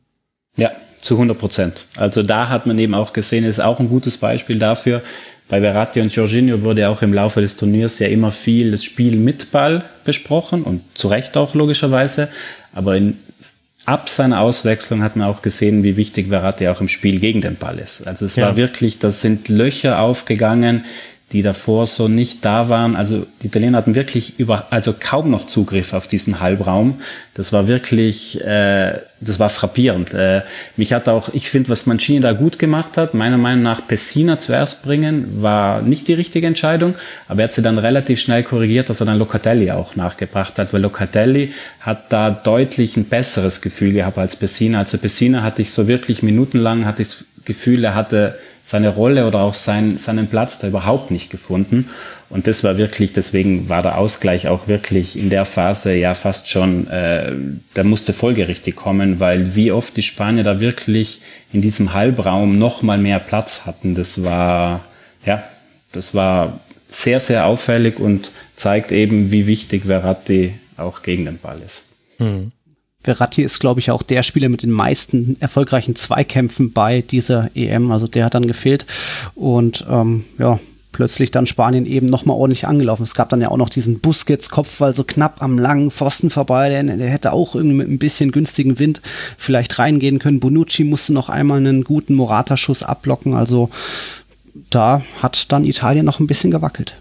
[0.57, 1.87] Ja, zu 100 Prozent.
[1.97, 5.01] Also da hat man eben auch gesehen, ist auch ein gutes Beispiel dafür.
[5.49, 9.15] Bei Verratti und Jorginho wurde auch im Laufe des Turniers ja immer viel das Spiel
[9.15, 12.29] mit Ball besprochen und zu Recht auch logischerweise.
[12.73, 13.17] Aber in
[13.85, 17.55] ab seiner Auswechslung hat man auch gesehen, wie wichtig Verratti auch im Spiel gegen den
[17.55, 18.07] Ball ist.
[18.07, 18.47] Also es ja.
[18.47, 20.85] war wirklich, das sind Löcher aufgegangen,
[21.33, 22.95] die davor so nicht da waren.
[22.95, 27.01] Also die Italiener hatten wirklich über, also kaum noch Zugriff auf diesen Halbraum.
[27.33, 30.13] Das war wirklich, äh, das war frappierend.
[30.13, 30.43] Äh,
[30.77, 34.37] mich hat auch, ich finde, was Mancini da gut gemacht hat, meiner Meinung nach Pessina
[34.37, 36.93] zuerst bringen, war nicht die richtige Entscheidung,
[37.27, 40.71] aber er hat sie dann relativ schnell korrigiert, dass er dann Locatelli auch nachgebracht hat,
[40.71, 44.79] weil Locatelli hat da deutlich ein besseres Gefühl gehabt als Pessina.
[44.79, 49.39] Also Pessina hatte ich so wirklich minutenlang, hatte ich Gefühl, er hatte seine Rolle oder
[49.39, 51.89] auch sein, seinen Platz da überhaupt nicht gefunden.
[52.29, 56.49] Und das war wirklich, deswegen war der Ausgleich auch wirklich in der Phase ja fast
[56.49, 57.33] schon, äh,
[57.73, 61.19] da musste folgerichtig kommen, weil wie oft die Spanier da wirklich
[61.51, 64.81] in diesem Halbraum noch mal mehr Platz hatten, das war,
[65.25, 65.43] ja,
[65.91, 71.59] das war sehr, sehr auffällig und zeigt eben, wie wichtig Verratti auch gegen den Ball
[71.65, 71.85] ist.
[72.19, 72.51] Mhm.
[73.03, 77.91] Verratti ist, glaube ich, auch der Spieler mit den meisten erfolgreichen Zweikämpfen bei dieser EM.
[77.91, 78.85] Also der hat dann gefehlt.
[79.35, 80.59] Und ähm, ja,
[80.93, 83.03] plötzlich dann Spanien eben nochmal ordentlich angelaufen.
[83.03, 86.69] Es gab dann ja auch noch diesen Busquets-Kopfball so knapp am langen Pfosten vorbei.
[86.69, 89.01] Der, der, hätte auch irgendwie mit ein bisschen günstigen Wind
[89.37, 90.39] vielleicht reingehen können.
[90.39, 93.33] Bonucci musste noch einmal einen guten Morata-Schuss abblocken.
[93.33, 93.69] Also
[94.69, 96.95] da hat dann Italien noch ein bisschen gewackelt.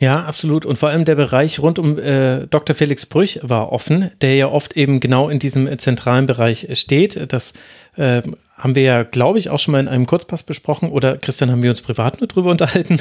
[0.00, 0.64] Ja, absolut.
[0.64, 2.76] Und vor allem der Bereich rund um äh, Dr.
[2.76, 7.32] Felix Brüch war offen, der ja oft eben genau in diesem zentralen Bereich steht.
[7.32, 7.52] Das
[7.96, 8.22] äh,
[8.58, 11.62] haben wir ja, glaube ich, auch schon mal in einem Kurzpass besprochen oder Christian, haben
[11.62, 12.98] wir uns privat nur drüber unterhalten.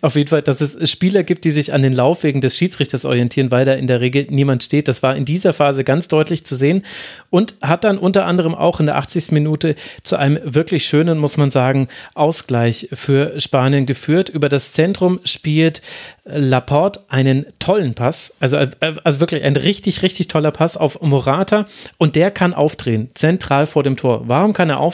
[0.00, 3.50] Auf jeden Fall, dass es Spieler gibt, die sich an den Laufwegen des Schiedsrichters orientieren,
[3.50, 4.88] weil da in der Regel niemand steht.
[4.88, 6.84] Das war in dieser Phase ganz deutlich zu sehen
[7.30, 9.32] und hat dann unter anderem auch in der 80.
[9.32, 14.28] Minute zu einem wirklich schönen, muss man sagen, Ausgleich für Spanien geführt.
[14.28, 15.82] Über das Zentrum spielt
[16.24, 21.66] Laporte einen tollen Pass, also, also wirklich ein richtig, richtig toller Pass auf Morata
[21.98, 24.22] und der kann aufdrehen, zentral vor dem Tor.
[24.28, 24.91] Warum kann er aufdrehen?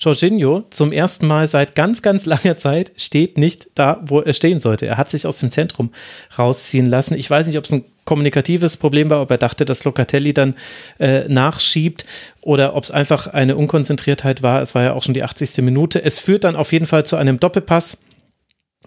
[0.00, 4.60] Jorginho zum ersten Mal seit ganz, ganz langer Zeit steht nicht da, wo er stehen
[4.60, 4.86] sollte.
[4.86, 5.90] Er hat sich aus dem Zentrum
[6.38, 7.14] rausziehen lassen.
[7.14, 10.54] Ich weiß nicht, ob es ein kommunikatives Problem war, ob er dachte, dass Locatelli dann
[10.98, 12.04] äh, nachschiebt
[12.40, 14.60] oder ob es einfach eine Unkonzentriertheit war.
[14.62, 15.58] Es war ja auch schon die 80.
[15.58, 16.04] Minute.
[16.04, 17.98] Es führt dann auf jeden Fall zu einem Doppelpass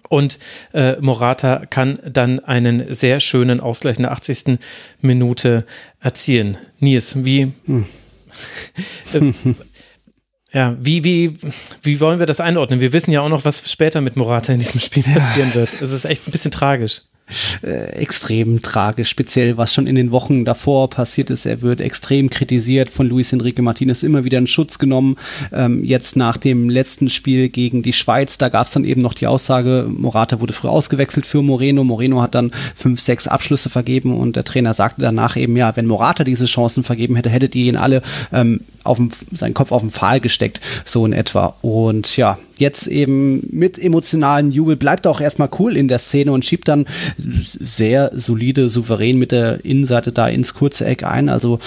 [0.08, 0.38] und
[0.72, 4.58] äh, Morata kann dann einen sehr schönen Ausgleich in der 80.
[5.00, 5.64] Minute
[6.00, 6.58] erzielen.
[6.78, 7.86] Nils, wie, hm.
[9.12, 9.20] äh,
[10.56, 11.34] ja, wie, wie,
[11.82, 12.80] wie wollen wir das einordnen?
[12.80, 15.68] Wir wissen ja auch noch, was später mit Morata in diesem Spiel passieren wird.
[15.82, 17.02] Es ist echt ein bisschen tragisch
[17.62, 21.44] äh, extrem tragisch, speziell was schon in den Wochen davor passiert ist.
[21.44, 25.16] Er wird extrem kritisiert von Luis Enrique Martinez, immer wieder in Schutz genommen.
[25.52, 29.14] Ähm, jetzt nach dem letzten Spiel gegen die Schweiz, da gab es dann eben noch
[29.14, 31.84] die Aussage, Morata wurde früh ausgewechselt für Moreno.
[31.84, 35.86] Moreno hat dann fünf, sechs Abschlüsse vergeben und der Trainer sagte danach eben, ja, wenn
[35.86, 39.82] Morata diese Chancen vergeben hätte, hättet ihr ihn alle ähm, auf dem, seinen Kopf auf
[39.82, 41.54] den Pfahl gesteckt, so in etwa.
[41.62, 46.32] Und ja, jetzt eben mit emotionalen Jubel bleibt er auch erstmal cool in der Szene
[46.32, 46.86] und schiebt dann
[47.18, 51.28] sehr solide, souverän mit der Innenseite da ins kurze Eck ein.
[51.28, 51.60] Also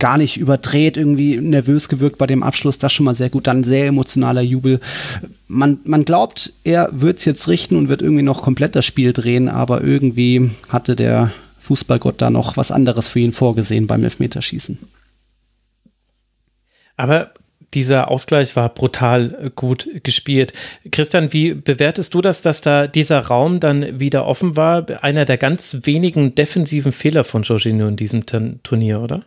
[0.00, 3.46] gar nicht überdreht, irgendwie nervös gewirkt bei dem Abschluss, das schon mal sehr gut.
[3.46, 4.80] Dann sehr emotionaler Jubel.
[5.46, 9.12] Man, man glaubt, er wird es jetzt richten und wird irgendwie noch komplett das Spiel
[9.12, 11.30] drehen, aber irgendwie hatte der
[11.60, 14.78] Fußballgott da noch was anderes für ihn vorgesehen beim Elfmeterschießen.
[17.00, 17.32] Aber
[17.72, 20.52] dieser Ausgleich war brutal äh, gut gespielt.
[20.90, 24.84] Christian, wie bewertest du das, dass da dieser Raum dann wieder offen war?
[25.02, 29.24] Einer der ganz wenigen defensiven Fehler von Jorginho in diesem Turnier, oder?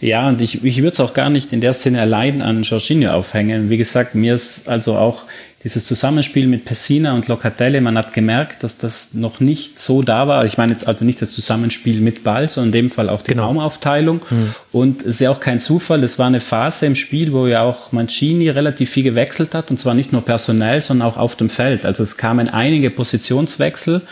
[0.00, 3.10] Ja, und ich, ich würde es auch gar nicht in der Szene allein an Jorginho
[3.10, 3.70] aufhängen.
[3.70, 5.24] Wie gesagt, mir ist also auch
[5.64, 10.28] dieses Zusammenspiel mit Pessina und Locatelli, man hat gemerkt, dass das noch nicht so da
[10.28, 10.44] war.
[10.44, 13.32] Ich meine jetzt also nicht das Zusammenspiel mit Ball, sondern in dem Fall auch die
[13.32, 13.46] genau.
[13.46, 14.20] Raumaufteilung.
[14.30, 14.54] Mhm.
[14.70, 17.62] Und es ist ja auch kein Zufall, es war eine Phase im Spiel, wo ja
[17.62, 21.50] auch Mancini relativ viel gewechselt hat, und zwar nicht nur personell, sondern auch auf dem
[21.50, 21.84] Feld.
[21.84, 24.02] Also es kamen einige Positionswechsel,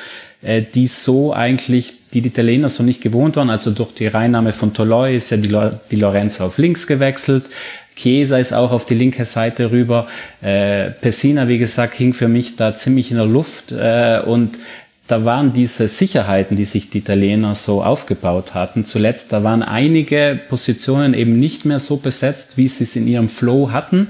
[0.43, 3.51] äh, die so eigentlich die die Italiener so nicht gewohnt waren.
[3.51, 5.55] Also durch die Reinnahme von Toloi ist ja die,
[5.91, 7.45] die Lorenzo auf links gewechselt.
[7.95, 10.07] Chiesa ist auch auf die linke Seite rüber.
[10.41, 14.57] Äh, Pessina, wie gesagt, hing für mich da ziemlich in der Luft äh, und
[15.09, 18.87] da waren diese Sicherheiten, die sich die Italiener so aufgebaut hatten.
[18.87, 23.29] Zuletzt, da waren einige Positionen eben nicht mehr so besetzt, wie sie es in ihrem
[23.29, 24.09] Flow hatten.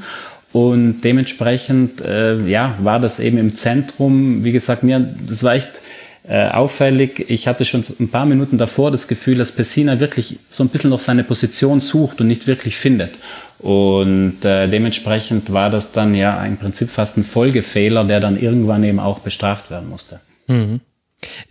[0.53, 4.45] Und dementsprechend, äh, ja, war das eben im Zentrum.
[4.45, 5.83] Wie gesagt, mir, das war echt
[6.29, 7.25] äh, auffällig.
[7.29, 10.91] Ich hatte schon ein paar Minuten davor das Gefühl, dass Pessina wirklich so ein bisschen
[10.91, 13.13] noch seine Position sucht und nicht wirklich findet.
[13.59, 18.85] Und äh, dementsprechend war das dann ja im Prinzip fast ein Folgefehler, der dann irgendwann
[18.85, 20.21] eben auch bestraft werden musste.
[20.47, 20.81] Mhm.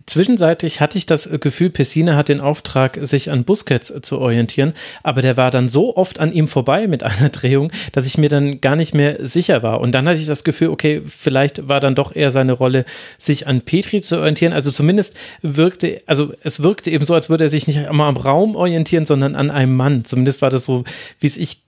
[0.06, 5.22] Zwischenzeitlich hatte ich das Gefühl, Pessina hat den Auftrag, sich an Busquets zu orientieren, aber
[5.22, 8.62] der war dann so oft an ihm vorbei mit einer Drehung, dass ich mir dann
[8.62, 9.82] gar nicht mehr sicher war.
[9.82, 12.86] Und dann hatte ich das Gefühl, okay, vielleicht war dann doch eher seine Rolle,
[13.18, 14.54] sich an Petri zu orientieren.
[14.54, 18.18] Also zumindest wirkte, also es wirkte eben so, als würde er sich nicht immer am
[18.18, 20.06] Raum orientieren, sondern an einem Mann.
[20.06, 20.84] Zumindest war das so,
[21.20, 21.65] wie es ich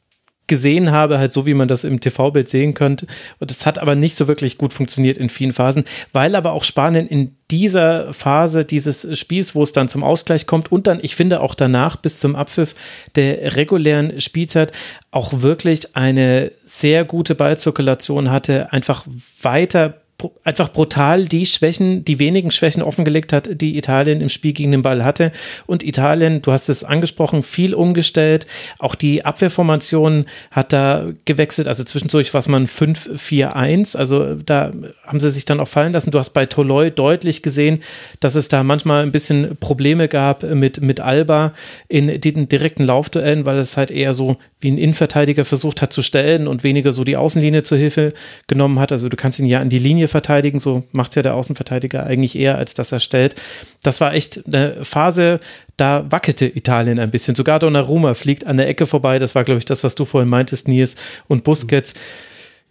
[0.47, 3.05] gesehen habe, halt so wie man das im TV-Bild sehen könnte.
[3.39, 5.83] Und es hat aber nicht so wirklich gut funktioniert in vielen Phasen,
[6.13, 10.71] weil aber auch Spanien in dieser Phase dieses Spiels, wo es dann zum Ausgleich kommt
[10.71, 12.75] und dann, ich finde auch danach bis zum Abpfiff
[13.15, 14.71] der regulären Spielzeit
[15.12, 19.05] auch wirklich eine sehr gute Ballzirkulation hatte, einfach
[19.41, 20.01] weiter
[20.43, 24.82] einfach brutal die Schwächen, die wenigen Schwächen offengelegt hat, die Italien im Spiel gegen den
[24.82, 25.32] Ball hatte.
[25.67, 28.47] Und Italien, du hast es angesprochen, viel umgestellt.
[28.80, 33.95] Auch die Abwehrformation hat da gewechselt, also zwischendurch was man 5-4-1.
[33.95, 34.71] Also da
[35.06, 36.10] haben sie sich dann auch fallen lassen.
[36.10, 37.80] Du hast bei Toloi deutlich gesehen,
[38.19, 41.53] dass es da manchmal ein bisschen Probleme gab mit, mit Alba
[41.89, 46.02] in den direkten Laufduellen, weil es halt eher so wie ein Innenverteidiger versucht hat zu
[46.02, 48.13] stellen und weniger so die Außenlinie zur Hilfe
[48.48, 48.91] genommen hat.
[48.91, 52.06] Also du kannst ihn ja an die Linie verteidigen, so macht es ja der Außenverteidiger
[52.06, 53.36] eigentlich eher, als dass er stellt.
[53.84, 55.39] Das war echt eine Phase,
[55.78, 57.36] da wackelte Italien ein bisschen.
[57.36, 59.20] Sogar Donnarumma fliegt an der Ecke vorbei.
[59.20, 60.96] Das war, glaube ich, das, was du vorhin meintest, Nils.
[61.28, 61.93] Und Busquets,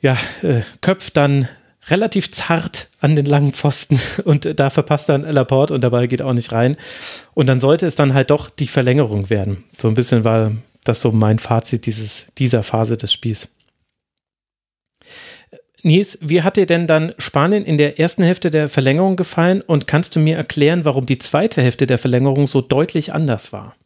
[0.01, 1.49] ja, äh, köpft dann
[1.89, 6.33] relativ zart an den langen Pfosten und da verpasst dann Laporte und Ball geht auch
[6.33, 6.77] nicht rein.
[7.35, 9.65] Und dann sollte es dann halt doch die Verlängerung werden.
[9.79, 10.51] So ein bisschen war
[10.89, 13.49] das so mein Fazit dieses, dieser Phase des Spiels.
[15.83, 19.87] Nils, wie hat dir denn dann Spanien in der ersten Hälfte der Verlängerung gefallen und
[19.87, 23.77] kannst du mir erklären, warum die zweite Hälfte der Verlängerung so deutlich anders war?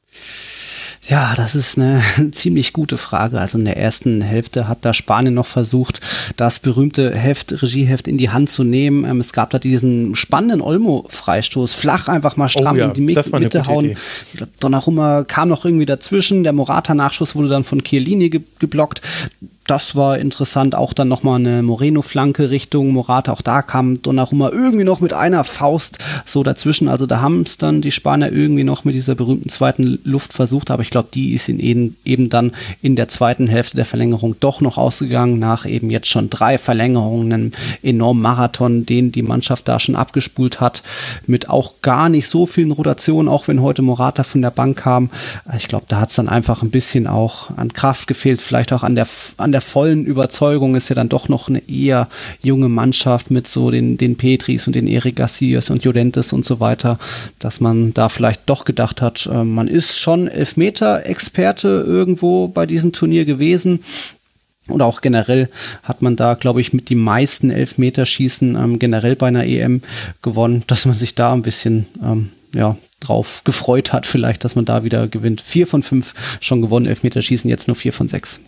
[1.09, 3.41] Ja, das ist eine ziemlich gute Frage.
[3.41, 6.01] Also in der ersten Hälfte hat da Spanien noch versucht,
[6.37, 9.05] das berühmte Heft, Regieheft in die Hand zu nehmen.
[9.05, 13.01] Ähm, es gab da diesen spannenden Olmo-Freistoß, flach einfach mal stramm oh ja, in die
[13.01, 13.85] Mitte hauen.
[13.87, 13.97] Idee.
[14.61, 16.43] Donnarumma kam noch irgendwie dazwischen.
[16.43, 19.01] Der Morata-Nachschuss wurde dann von Chiellini ge geblockt
[19.71, 20.75] das war interessant.
[20.75, 23.33] Auch dann nochmal eine Moreno-Flanke Richtung Morata.
[23.33, 26.89] Auch da kam Donnarumma irgendwie noch mit einer Faust so dazwischen.
[26.89, 30.73] Also da haben es dann die Spanier irgendwie noch mit dieser berühmten zweiten Luft versucht.
[30.73, 34.37] Aber ich glaube, die ist in eben, eben dann in der zweiten Hälfte der Verlängerung
[34.41, 35.39] doch noch ausgegangen.
[35.39, 40.61] Nach eben jetzt schon drei Verlängerungen, einem enormen Marathon, den die Mannschaft da schon abgespult
[40.61, 40.83] hat.
[41.27, 45.11] Mit auch gar nicht so vielen Rotationen, auch wenn heute Morata von der Bank kam.
[45.57, 48.41] Ich glaube, da hat es dann einfach ein bisschen auch an Kraft gefehlt.
[48.43, 52.09] Vielleicht auch an der, an der vollen Überzeugung ist ja dann doch noch eine eher
[52.43, 56.61] junge Mannschaft mit so den, den Petris und den Erik Garcias und Jodentes und so
[56.61, 56.99] weiter,
[57.39, 60.29] dass man da vielleicht doch gedacht hat, äh, man ist schon
[60.81, 63.85] Elfmeter-Experte irgendwo bei diesem Turnier gewesen.
[64.67, 65.49] Und auch generell
[65.83, 69.83] hat man da, glaube ich, mit die meisten Elfmeterschießen ähm, generell bei einer EM
[70.23, 74.65] gewonnen, dass man sich da ein bisschen ähm, ja, drauf gefreut hat, vielleicht, dass man
[74.65, 75.41] da wieder gewinnt.
[75.41, 78.41] Vier von fünf schon gewonnen, Elfmeterschießen, jetzt nur vier von sechs.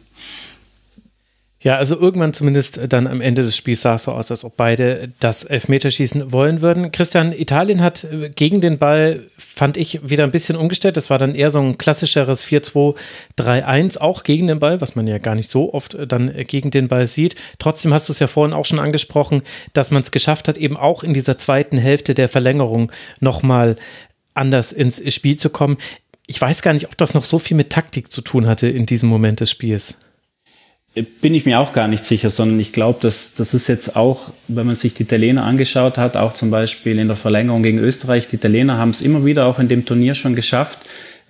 [1.63, 4.57] Ja, also irgendwann zumindest dann am Ende des Spiels sah es so aus, als ob
[4.57, 6.91] beide das Elfmeterschießen wollen würden.
[6.91, 10.97] Christian, Italien hat äh, gegen den Ball, fand ich, wieder ein bisschen umgestellt.
[10.97, 15.19] Das war dann eher so ein klassischeres 4-2-3-1, auch gegen den Ball, was man ja
[15.19, 17.37] gar nicht so oft äh, dann äh, gegen den Ball sieht.
[17.61, 20.77] Trotzdem hast du es ja vorhin auch schon angesprochen, dass man es geschafft hat, eben
[20.77, 23.77] auch in dieser zweiten Hälfte der Verlängerung nochmal
[24.35, 25.77] anders ins Spiel zu kommen.
[26.27, 28.85] Ich weiß gar nicht, ob das noch so viel mit Taktik zu tun hatte in
[28.85, 29.97] diesem Moment des Spiels
[30.95, 34.31] bin ich mir auch gar nicht sicher, sondern ich glaube, dass das ist jetzt auch,
[34.49, 38.29] wenn man sich die Italiener angeschaut hat, auch zum Beispiel in der Verlängerung gegen Österreich,
[38.29, 40.81] die Italiener haben es immer wieder auch in dem Turnier schon geschafft,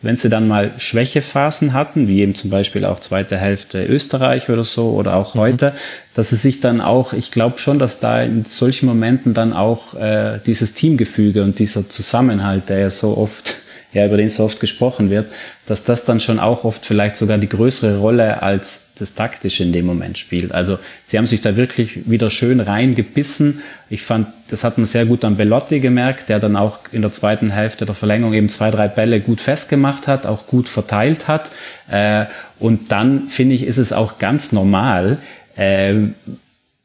[0.01, 4.65] wenn sie dann mal Schwächephasen hatten, wie eben zum Beispiel auch zweite Hälfte Österreich oder
[4.65, 5.41] so oder auch mhm.
[5.41, 5.75] heute,
[6.15, 9.95] dass sie sich dann auch, ich glaube schon, dass da in solchen Momenten dann auch
[9.95, 14.59] äh, dieses Teamgefüge und dieser Zusammenhalt, der ja so oft ja, über den so oft
[14.59, 15.27] gesprochen wird,
[15.73, 19.73] dass das dann schon auch oft vielleicht sogar die größere Rolle als das Taktische in
[19.73, 20.53] dem Moment spielt.
[20.53, 23.63] Also sie haben sich da wirklich wieder schön reingebissen.
[23.89, 27.11] Ich fand, das hat man sehr gut an Bellotti gemerkt, der dann auch in der
[27.11, 31.51] zweiten Hälfte der Verlängerung eben zwei, drei Bälle gut festgemacht hat, auch gut verteilt hat.
[31.91, 32.27] Äh,
[32.59, 35.17] und dann finde ich, ist es auch ganz normal,
[35.57, 35.95] äh,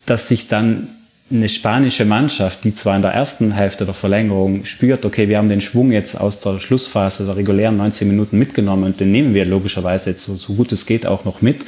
[0.06, 0.88] dass sich dann
[1.30, 5.50] eine spanische Mannschaft, die zwar in der ersten Hälfte der Verlängerung spürt, okay, wir haben
[5.50, 9.46] den Schwung jetzt aus der Schlussphase der regulären 19 Minuten mitgenommen und den nehmen wir
[9.46, 11.66] logischerweise jetzt so, so gut es geht auch noch mit,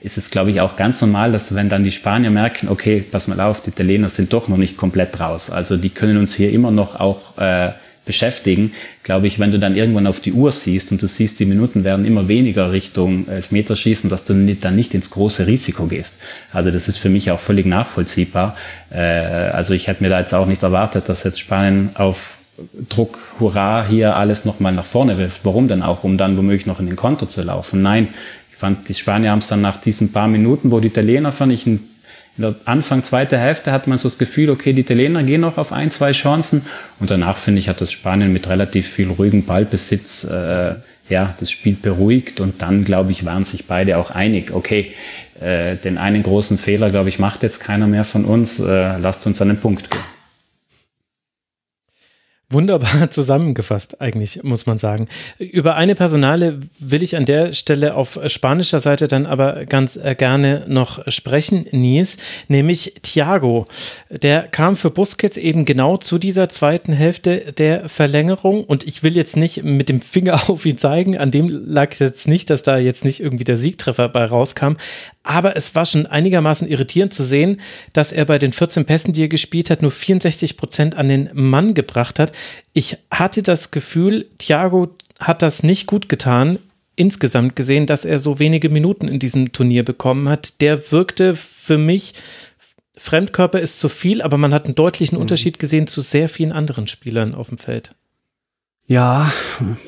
[0.00, 3.26] ist es, glaube ich, auch ganz normal, dass wenn dann die Spanier merken, okay, pass
[3.26, 5.50] mal auf, die Italiener sind doch noch nicht komplett raus.
[5.50, 7.72] Also die können uns hier immer noch auch äh,
[8.10, 8.72] beschäftigen,
[9.04, 11.84] glaube ich, wenn du dann irgendwann auf die Uhr siehst und du siehst, die Minuten
[11.84, 16.18] werden immer weniger Richtung Elfmeterschießen, dass du dann nicht ins große Risiko gehst.
[16.52, 18.56] Also das ist für mich auch völlig nachvollziehbar.
[18.90, 22.38] Äh, also ich hätte mir da jetzt auch nicht erwartet, dass jetzt Spanien auf
[22.88, 25.42] Druck, Hurra, hier alles nochmal nach vorne wirft.
[25.44, 26.02] Warum denn auch?
[26.02, 27.80] Um dann womöglich noch in den Konto zu laufen.
[27.80, 28.08] Nein,
[28.50, 31.52] ich fand, die Spanier haben es dann nach diesen paar Minuten, wo die Italiener, fand
[31.52, 31.78] ich, ein
[32.64, 35.90] Anfang zweite Hälfte hat man so das Gefühl, okay, die Italiener gehen noch auf ein,
[35.90, 36.64] zwei Chancen.
[36.98, 40.74] Und danach, finde ich, hat das Spanien mit relativ viel ruhigem Ballbesitz äh,
[41.08, 42.40] ja, das Spiel beruhigt.
[42.40, 44.92] Und dann, glaube ich, waren sich beide auch einig, okay,
[45.40, 48.60] äh, den einen großen Fehler, glaube ich, macht jetzt keiner mehr von uns.
[48.60, 50.00] Äh, lasst uns an den Punkt gehen.
[52.52, 55.06] Wunderbar zusammengefasst, eigentlich, muss man sagen.
[55.38, 60.16] Über eine Personale will ich an der Stelle auf spanischer Seite dann aber ganz äh,
[60.16, 62.16] gerne noch sprechen, Nies,
[62.48, 63.66] nämlich Thiago.
[64.10, 69.14] Der kam für Busquets eben genau zu dieser zweiten Hälfte der Verlängerung und ich will
[69.14, 72.78] jetzt nicht mit dem Finger auf ihn zeigen, an dem lag jetzt nicht, dass da
[72.78, 74.74] jetzt nicht irgendwie der Siegtreffer bei rauskam,
[75.22, 77.60] aber es war schon einigermaßen irritierend zu sehen,
[77.92, 81.28] dass er bei den 14 Pässen, die er gespielt hat, nur 64 Prozent an den
[81.34, 82.32] Mann gebracht hat.
[82.72, 86.58] Ich hatte das Gefühl, Thiago hat das nicht gut getan,
[86.96, 90.60] insgesamt gesehen, dass er so wenige Minuten in diesem Turnier bekommen hat.
[90.60, 92.14] Der wirkte für mich,
[92.96, 95.22] Fremdkörper ist zu viel, aber man hat einen deutlichen mhm.
[95.22, 97.94] Unterschied gesehen zu sehr vielen anderen Spielern auf dem Feld.
[98.90, 99.32] Ja,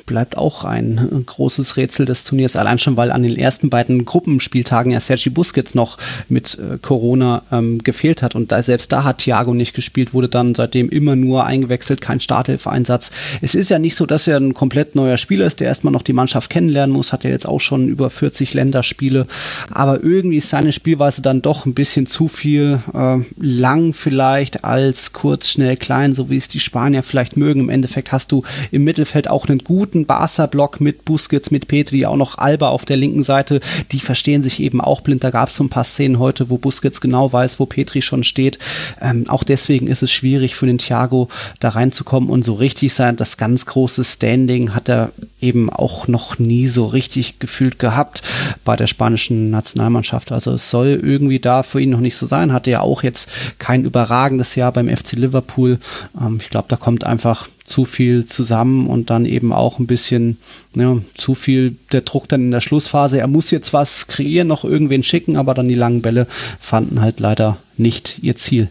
[0.05, 4.93] bleibt auch ein großes Rätsel des Turniers, allein schon, weil an den ersten beiden Gruppenspieltagen
[4.93, 5.97] ja Sergi Busquets noch
[6.29, 10.29] mit äh, Corona ähm, gefehlt hat und da, selbst da hat Thiago nicht gespielt, wurde
[10.29, 13.11] dann seitdem immer nur eingewechselt, kein Starthilfeinsatz.
[13.41, 16.03] Es ist ja nicht so, dass er ein komplett neuer Spieler ist, der erstmal noch
[16.03, 19.27] die Mannschaft kennenlernen muss, hat ja jetzt auch schon über 40 Länderspiele,
[19.69, 25.11] aber irgendwie ist seine Spielweise dann doch ein bisschen zu viel äh, lang vielleicht als
[25.11, 27.59] kurz, schnell, klein, so wie es die Spanier vielleicht mögen.
[27.59, 32.15] Im Endeffekt hast du im Mittelfeld auch einen guten Barca-Block mit Busquets, mit Petri, auch
[32.15, 33.59] noch Alba auf der linken Seite.
[33.91, 35.23] Die verstehen sich eben auch blind.
[35.23, 38.23] Da gab es so ein paar Szenen heute, wo Busquets genau weiß, wo Petri schon
[38.23, 38.59] steht.
[39.01, 41.27] Ähm, auch deswegen ist es schwierig für den Thiago
[41.59, 43.15] da reinzukommen und so richtig sein.
[43.15, 48.21] Das ganz große Standing hat er eben auch noch nie so richtig gefühlt gehabt
[48.63, 50.31] bei der spanischen Nationalmannschaft.
[50.31, 52.53] Also es soll irgendwie da für ihn noch nicht so sein.
[52.53, 55.79] Hatte ja auch jetzt kein überragendes Jahr beim FC Liverpool.
[56.21, 60.37] Ähm, ich glaube, da kommt einfach zu viel zusammen und dann eben auch ein bisschen
[60.75, 63.19] ja, zu viel der Druck dann in der Schlussphase.
[63.19, 66.27] Er muss jetzt was kreieren, noch irgendwen schicken, aber dann die langen Bälle
[66.59, 68.67] fanden halt leider nicht ihr Ziel.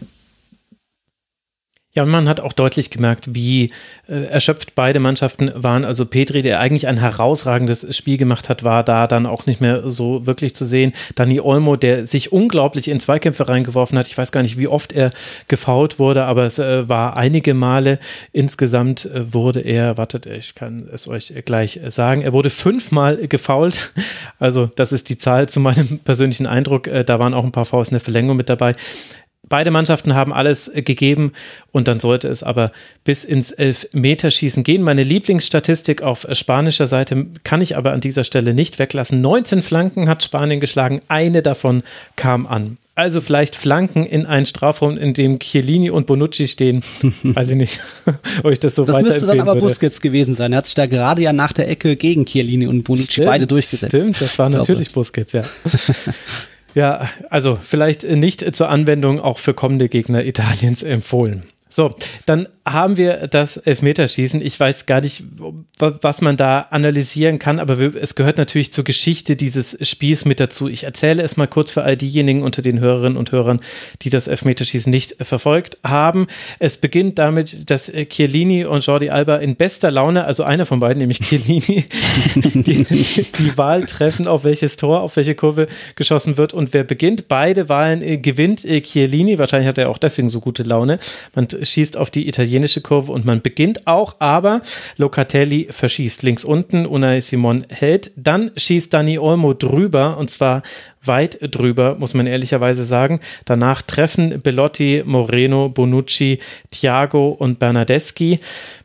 [1.95, 3.69] Ja, und man hat auch deutlich gemerkt, wie
[4.07, 5.85] äh, erschöpft beide Mannschaften waren.
[5.85, 9.87] Also Petri, der eigentlich ein herausragendes Spiel gemacht hat, war da dann auch nicht mehr
[9.91, 10.93] so wirklich zu sehen.
[11.13, 14.07] Dani Olmo, der sich unglaublich in Zweikämpfe reingeworfen hat.
[14.07, 15.11] Ich weiß gar nicht, wie oft er
[15.47, 17.99] gefault wurde, aber es äh, war einige Male.
[18.31, 23.93] Insgesamt äh, wurde er, wartet, ich kann es euch gleich sagen, er wurde fünfmal gefault.
[24.39, 26.87] Also das ist die Zahl zu meinem persönlichen Eindruck.
[26.87, 28.73] Äh, da waren auch ein paar Fouls in der Verlängerung mit dabei.
[29.49, 31.33] Beide Mannschaften haben alles äh, gegeben
[31.71, 32.71] und dann sollte es aber
[33.03, 34.81] bis ins Elfmeterschießen gehen.
[34.81, 39.19] Meine Lieblingsstatistik auf äh, spanischer Seite kann ich aber an dieser Stelle nicht weglassen.
[39.21, 41.83] 19 Flanken hat Spanien geschlagen, eine davon
[42.15, 42.77] kam an.
[42.95, 46.83] Also vielleicht Flanken in einen Strafraum, in dem Chiellini und Bonucci stehen.
[47.23, 47.81] Weiß ich nicht,
[48.43, 49.67] ob ich das so Das müsste dann aber würde.
[49.67, 50.53] Busquets gewesen sein.
[50.53, 53.47] Er hat sich da gerade ja nach der Ecke gegen Chiellini und Bonucci Stimmt, beide
[53.47, 53.95] durchgesetzt.
[53.95, 55.43] Stimmt, das war natürlich Busquets, ja.
[56.73, 61.43] Ja, also vielleicht nicht zur Anwendung auch für kommende Gegner Italiens empfohlen.
[61.69, 61.95] So,
[62.27, 64.41] dann haben wir das Elfmeterschießen.
[64.41, 65.23] Ich weiß gar nicht,
[65.79, 70.69] was man da analysieren kann, aber es gehört natürlich zur Geschichte dieses Spiels mit dazu.
[70.69, 73.59] Ich erzähle es mal kurz für all diejenigen unter den Hörerinnen und Hörern,
[74.01, 76.27] die das Elfmeterschießen nicht verfolgt haben.
[76.59, 80.99] Es beginnt damit, dass Chiellini und Jordi Alba in bester Laune, also einer von beiden,
[80.99, 81.83] nämlich Chiellini,
[82.35, 87.27] die, die Wahl treffen, auf welches Tor, auf welche Kurve geschossen wird und wer beginnt.
[87.27, 89.37] Beide Wahlen gewinnt Chiellini.
[89.37, 90.97] Wahrscheinlich hat er auch deswegen so gute Laune.
[91.35, 94.61] Man schießt auf die italienische Kurve und man beginnt auch, aber
[94.97, 100.61] Locatelli verschießt links unten, Unai Simon hält, dann schießt Dani Olmo drüber und zwar
[101.03, 103.19] weit drüber, muss man ehrlicherweise sagen.
[103.45, 106.39] Danach treffen Bellotti, Moreno, Bonucci,
[106.69, 108.39] Thiago und Bernardeschi,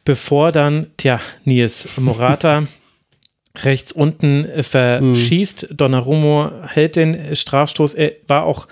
[0.05, 2.65] bevor dann, tja, Nils Morata
[3.63, 5.69] rechts unten verschießt.
[5.73, 7.95] Donnarumma hält den Strafstoß.
[7.95, 8.67] Er war auch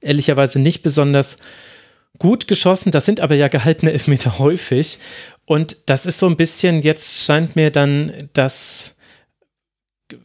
[0.00, 1.38] ehrlicherweise nicht besonders
[2.22, 2.92] gut geschossen.
[2.92, 4.98] Das sind aber ja gehaltene Elfmeter häufig.
[5.44, 8.94] Und das ist so ein bisschen, jetzt scheint mir dann das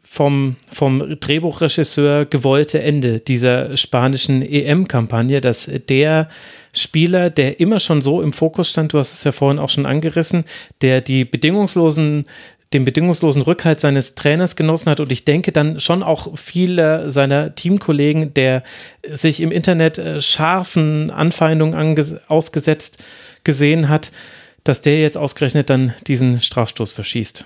[0.04, 6.30] vom, vom Drehbuchregisseur gewollte Ende dieser spanischen EM-Kampagne, dass der
[6.72, 9.88] Spieler, der immer schon so im Fokus stand, du hast es ja vorhin auch schon
[9.88, 10.44] angerissen,
[10.82, 12.28] der die bedingungslosen
[12.74, 17.56] den bedingungslosen Rückhalt seines Trainers genossen hat und ich denke dann schon auch viele seiner
[17.56, 18.64] Teamkollegen, der
[19.08, 21.96] sich im Internet äh, scharfen Anfeindungen
[22.28, 23.04] ausgesetzt
[23.44, 24.12] gesehen hat,
[24.64, 27.46] dass der jetzt ausgerechnet dann diesen Strafstoß verschießt.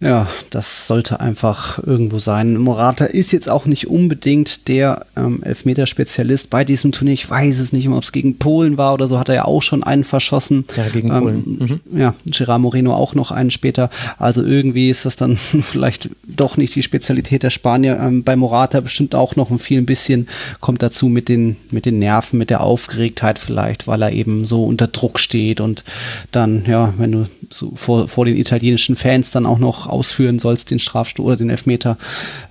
[0.00, 2.56] Ja, das sollte einfach irgendwo sein.
[2.56, 7.14] Morata ist jetzt auch nicht unbedingt der ähm, Elfmeterspezialist bei diesem Turnier.
[7.14, 9.62] Ich weiß es nicht, ob es gegen Polen war oder so, hat er ja auch
[9.62, 10.66] schon einen verschossen.
[10.76, 11.80] Ja, gegen ähm, Polen.
[11.90, 11.98] Mhm.
[11.98, 13.90] Ja, Gerard Moreno auch noch einen später.
[14.18, 17.98] Also irgendwie ist das dann vielleicht doch nicht die Spezialität der Spanier.
[18.00, 20.28] Ähm, bei Morata bestimmt auch noch ein viel ein bisschen
[20.60, 24.64] kommt dazu mit den, mit den Nerven, mit der Aufgeregtheit vielleicht, weil er eben so
[24.64, 25.82] unter Druck steht und
[26.30, 30.70] dann, ja, wenn du so vor, vor den italienischen Fans dann auch noch ausführen sollst,
[30.70, 31.96] den Strafstoß oder den Elfmeter,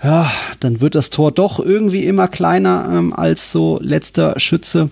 [0.04, 4.90] ja, dann wird das Tor doch irgendwie immer kleiner ähm, als so letzter Schütze.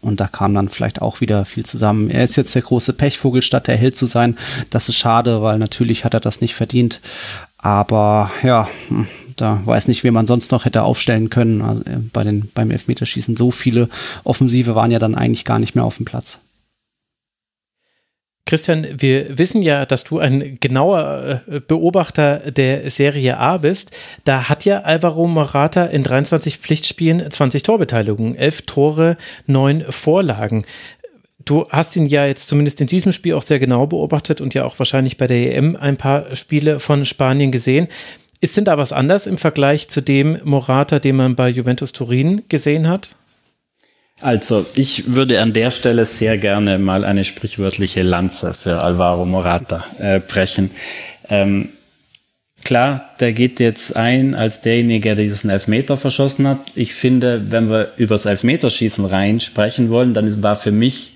[0.00, 2.08] Und da kam dann vielleicht auch wieder viel zusammen.
[2.08, 4.36] Er ist jetzt der große Pechvogel, statt der Held zu sein.
[4.70, 7.00] Das ist schade, weil natürlich hat er das nicht verdient.
[7.58, 9.06] Aber ja, hm,
[9.36, 11.60] da weiß nicht, wen man sonst noch hätte aufstellen können.
[11.60, 13.88] Also äh, bei den, beim Elfmeterschießen so viele
[14.24, 16.38] Offensive waren ja dann eigentlich gar nicht mehr auf dem Platz.
[18.46, 23.96] Christian, wir wissen ja, dass du ein genauer äh, Beobachter der Serie A bist.
[24.24, 29.16] Da hat ja Alvaro Morata in 23 Pflichtspielen 20 Torbeteiligungen, 11 Tore,
[29.46, 30.64] 9 Vorlagen.
[31.44, 34.64] Du hast ihn ja jetzt zumindest in diesem Spiel auch sehr genau beobachtet und ja
[34.64, 37.88] auch wahrscheinlich bei der EM ein paar Spiele von Spanien gesehen.
[38.40, 42.42] Ist denn da was anders im Vergleich zu dem Morata, den man bei Juventus Turin
[42.48, 43.16] gesehen hat?
[44.22, 49.84] Also, ich würde an der Stelle sehr gerne mal eine sprichwörtliche Lanze für Alvaro Morata
[49.98, 50.70] äh, brechen.
[51.30, 51.70] Ähm,
[52.62, 56.58] klar, der geht jetzt ein als derjenige, der diesen Elfmeter verschossen hat.
[56.74, 61.14] Ich finde, wenn wir über das Elfmeterschießen rein sprechen wollen, dann war für mich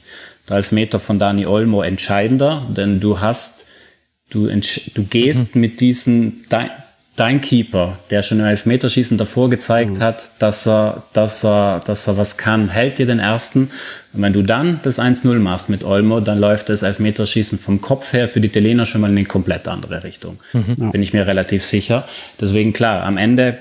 [0.49, 3.67] der Elfmeter von Dani Olmo entscheidender, denn du hast,
[4.31, 5.61] du, du gehst mhm.
[5.61, 6.47] mit diesen,
[7.17, 10.01] dein Keeper, der schon im Elfmeterschießen davor gezeigt mhm.
[10.01, 13.71] hat, dass er, dass er, dass er was kann, hält dir den ersten.
[14.13, 18.13] Und wenn du dann das 1-0 machst mit Olmo, dann läuft das Elfmeterschießen vom Kopf
[18.13, 20.39] her für die Italiener schon mal in eine komplett andere Richtung.
[20.53, 20.91] Mhm.
[20.91, 22.09] Bin ich mir relativ sicher.
[22.41, 23.59] Deswegen klar, am Ende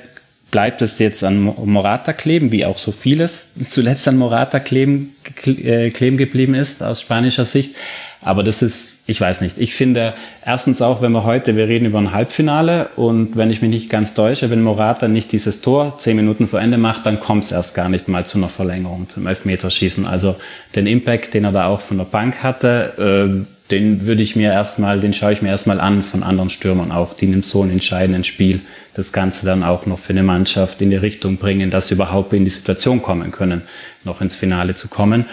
[0.53, 5.89] bleibt es jetzt an Morata kleben, wie auch so vieles zuletzt an Morata kleben, äh,
[5.89, 7.75] kleben geblieben ist aus spanischer Sicht.
[8.21, 9.57] Aber das ist, ich weiß nicht.
[9.57, 10.13] Ich finde,
[10.45, 13.89] erstens auch, wenn wir heute, wir reden über ein Halbfinale und wenn ich mich nicht
[13.89, 17.51] ganz täusche, wenn Morata nicht dieses Tor zehn Minuten vor Ende macht, dann kommt es
[17.51, 20.05] erst gar nicht mal zu einer Verlängerung, zum Elfmeterschießen.
[20.05, 20.35] Also
[20.75, 24.51] den Impact, den er da auch von der Bank hatte, äh, den würde ich mir
[24.51, 27.71] erstmal, den schaue ich mir erstmal an von anderen Stürmern auch, die in so einem
[27.71, 28.61] entscheidenden Spiel
[28.95, 32.33] das Ganze dann auch noch für eine Mannschaft in die Richtung bringen, dass sie überhaupt
[32.33, 33.63] in die Situation kommen können,
[34.03, 35.25] noch ins Finale zu kommen.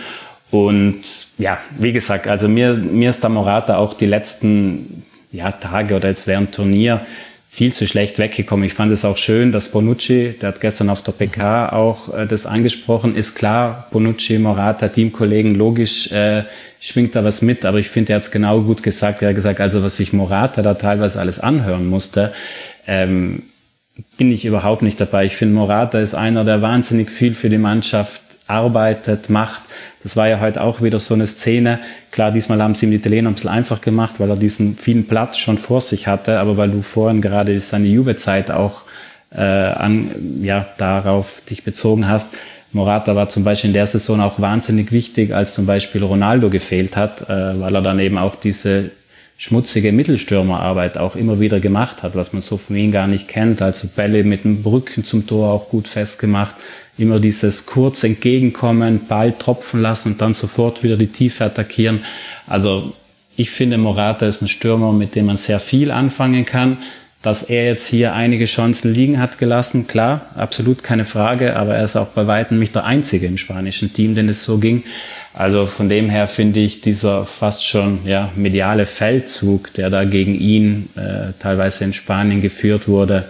[0.50, 1.00] Und
[1.38, 6.08] ja, wie gesagt, also mir, mir ist der Morata auch die letzten ja, Tage oder
[6.08, 7.06] jetzt während Turnier
[7.52, 8.64] viel zu schlecht weggekommen.
[8.64, 12.26] Ich fand es auch schön, dass Bonucci, der hat gestern auf der PK auch äh,
[12.26, 16.44] das angesprochen, ist klar, Bonucci, Morata, Teamkollegen, logisch äh,
[16.80, 19.20] schwingt da was mit, aber ich finde, er hat es genau gut gesagt.
[19.22, 22.32] Er hat gesagt, also was sich Morata da teilweise alles anhören musste,
[22.86, 23.42] ähm,
[24.16, 25.24] bin ich überhaupt nicht dabei.
[25.24, 29.62] Ich finde, Morata ist einer, der wahnsinnig viel für die Mannschaft arbeitet, macht.
[30.02, 31.78] Das war ja heute auch wieder so eine Szene.
[32.10, 35.06] Klar, diesmal haben sie ihm die Italiener ein bisschen einfach gemacht, weil er diesen vielen
[35.06, 38.82] Platz schon vor sich hatte, aber weil du vorhin gerade seine Juve-Zeit auch
[39.32, 40.10] äh, an,
[40.42, 42.34] ja, darauf dich bezogen hast.
[42.72, 46.96] Morata war zum Beispiel in der Saison auch wahnsinnig wichtig, als zum Beispiel Ronaldo gefehlt
[46.96, 48.90] hat, äh, weil er dann eben auch diese
[49.40, 53.62] schmutzige Mittelstürmerarbeit auch immer wieder gemacht hat, was man so von ihm gar nicht kennt.
[53.62, 56.54] Also Bälle mit dem Brücken zum Tor auch gut festgemacht,
[56.98, 62.04] immer dieses kurz entgegenkommen, Ball tropfen lassen und dann sofort wieder die Tiefe attackieren.
[62.48, 62.92] Also
[63.34, 66.76] ich finde, Morata ist ein Stürmer, mit dem man sehr viel anfangen kann.
[67.22, 71.84] Dass er jetzt hier einige Chancen liegen hat gelassen, klar, absolut keine Frage, aber er
[71.84, 74.84] ist auch bei weitem nicht der Einzige im spanischen Team, den es so ging.
[75.34, 80.34] Also von dem her finde ich dieser fast schon ja, mediale Feldzug, der da gegen
[80.34, 83.28] ihn äh, teilweise in Spanien geführt wurde,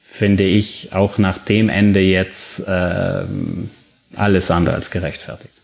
[0.00, 3.22] finde ich auch nach dem Ende jetzt äh,
[4.16, 5.55] alles andere als gerechtfertigt.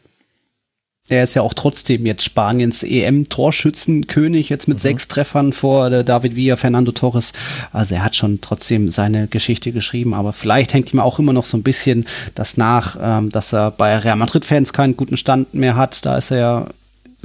[1.08, 4.82] Er ist ja auch trotzdem jetzt Spaniens EM-Torschützenkönig, jetzt mit mhm.
[4.82, 7.32] sechs Treffern vor äh, David Villa, Fernando Torres.
[7.72, 11.46] Also er hat schon trotzdem seine Geschichte geschrieben, aber vielleicht hängt ihm auch immer noch
[11.46, 15.74] so ein bisschen das nach, ähm, dass er bei Real Madrid-Fans keinen guten Stand mehr
[15.74, 16.06] hat.
[16.06, 16.66] Da ist er ja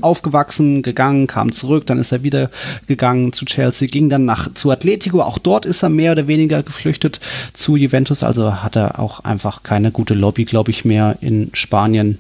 [0.02, 2.50] aufgewachsen, gegangen, kam zurück, dann ist er wieder
[2.88, 6.62] gegangen zu Chelsea, ging dann nach zu Atletico, auch dort ist er mehr oder weniger
[6.62, 7.20] geflüchtet
[7.54, 12.20] zu Juventus, also hat er auch einfach keine gute Lobby, glaube ich, mehr in Spanien.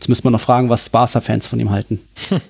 [0.00, 2.00] Jetzt müssen wir noch fragen, was Barca-Fans von ihm halten.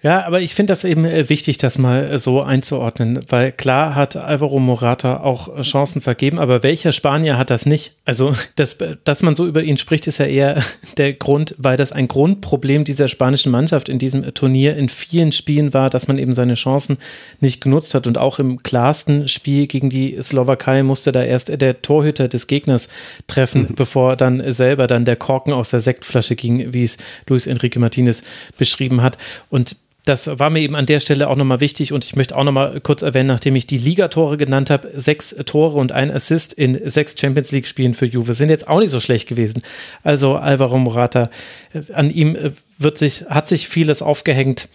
[0.00, 3.96] Ja, aber ich finde das eben äh, wichtig, das mal äh, so einzuordnen, weil klar
[3.96, 7.94] hat Alvaro Morata auch äh, Chancen vergeben, aber welcher Spanier hat das nicht?
[8.04, 10.62] Also, dass, dass man so über ihn spricht, ist ja eher
[10.98, 15.74] der Grund, weil das ein Grundproblem dieser spanischen Mannschaft in diesem Turnier in vielen Spielen
[15.74, 16.98] war, dass man eben seine Chancen
[17.40, 21.82] nicht genutzt hat und auch im klarsten Spiel gegen die Slowakei musste da erst der
[21.82, 22.88] Torhüter des Gegners
[23.26, 23.74] treffen, mhm.
[23.74, 28.22] bevor dann selber dann der Korken aus der Sektflasche ging, wie es Luis Enrique Martinez
[28.56, 29.18] beschrieben hat
[29.50, 29.74] und
[30.08, 32.80] das war mir eben an der Stelle auch nochmal wichtig und ich möchte auch nochmal
[32.80, 37.14] kurz erwähnen, nachdem ich die Ligatore genannt habe, sechs Tore und ein Assist in sechs
[37.18, 39.62] Champions League Spielen für Juve sind jetzt auch nicht so schlecht gewesen.
[40.02, 41.28] Also Alvaro Morata,
[41.74, 44.68] äh, an ihm äh, wird sich, hat sich vieles aufgehängt,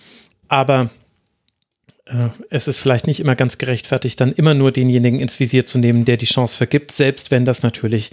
[0.49, 0.91] aber
[2.05, 5.79] äh, es ist vielleicht nicht immer ganz gerechtfertigt, dann immer nur denjenigen ins Visier zu
[5.79, 8.11] nehmen, der die Chance vergibt, selbst wenn das natürlich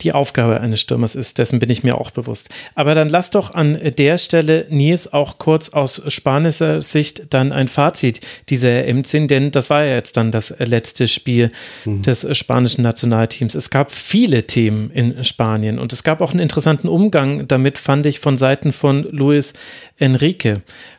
[0.00, 1.38] die Aufgabe eines Stürmers ist.
[1.38, 2.48] Dessen bin ich mir auch bewusst.
[2.74, 7.68] Aber dann lass doch an der Stelle Nils auch kurz aus spanischer Sicht dann ein
[7.68, 11.50] Fazit dieser EM ziehen, denn das war ja jetzt dann das letzte Spiel
[11.84, 12.02] mhm.
[12.02, 13.54] des spanischen Nationalteams.
[13.54, 18.06] Es gab viele Themen in Spanien und es gab auch einen interessanten Umgang damit, fand
[18.06, 19.54] ich, von Seiten von Luis
[19.96, 20.54] Enrique.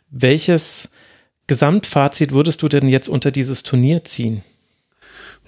[0.10, 0.90] Welches
[1.48, 4.44] Gesamtfazit würdest du denn jetzt unter dieses Turnier ziehen?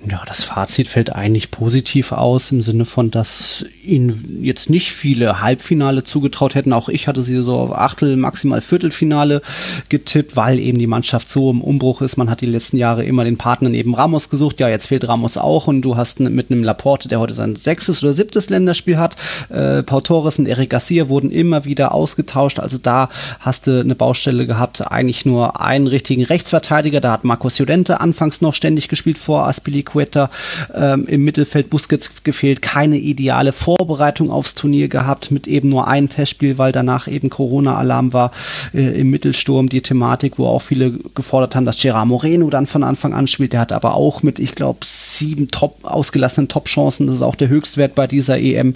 [0.10, 5.42] Ja, das Fazit fällt eigentlich positiv aus im Sinne von, dass ihnen jetzt nicht viele
[5.42, 6.74] Halbfinale zugetraut hätten.
[6.74, 9.44] Auch ich hatte sie so auf Achtel, maximal Viertelfinale
[9.90, 12.18] getippt, weil eben die Mannschaft so im Umbruch ist.
[12.18, 14.60] Man hat die letzten Jahre immer den Partner neben Ramos gesucht.
[14.60, 18.04] Ja, jetzt fehlt Ramos auch und du hast mit einem Laporte, der heute sein sechstes
[18.04, 19.18] oder siebtes Länderspiel hat.
[19.50, 22.60] Äh, Paul Torres und Eric Garcia wurden immer wieder ausgetauscht.
[22.60, 24.82] Also da hast du eine Baustelle gehabt.
[24.92, 27.02] Eigentlich nur einen richtigen Rechtsverteidiger.
[27.02, 30.30] Da hat Marcos Llorente anfangs noch ständig gespielt vor Aspili Quetta
[30.74, 36.10] ähm, im Mittelfeld Busquets gefehlt, keine ideale Vorbereitung aufs Turnier gehabt mit eben nur einem
[36.10, 38.32] Testspiel, weil danach eben Corona-Alarm war
[38.74, 42.84] äh, im Mittelsturm, die Thematik, wo auch viele gefordert haben, dass Gerard Moreno dann von
[42.84, 43.54] Anfang an spielt.
[43.54, 47.50] Der hat aber auch mit, ich glaube, sieben top ausgelassenen Top-Chancen, das ist auch der
[47.50, 48.74] Höchstwert bei dieser EM.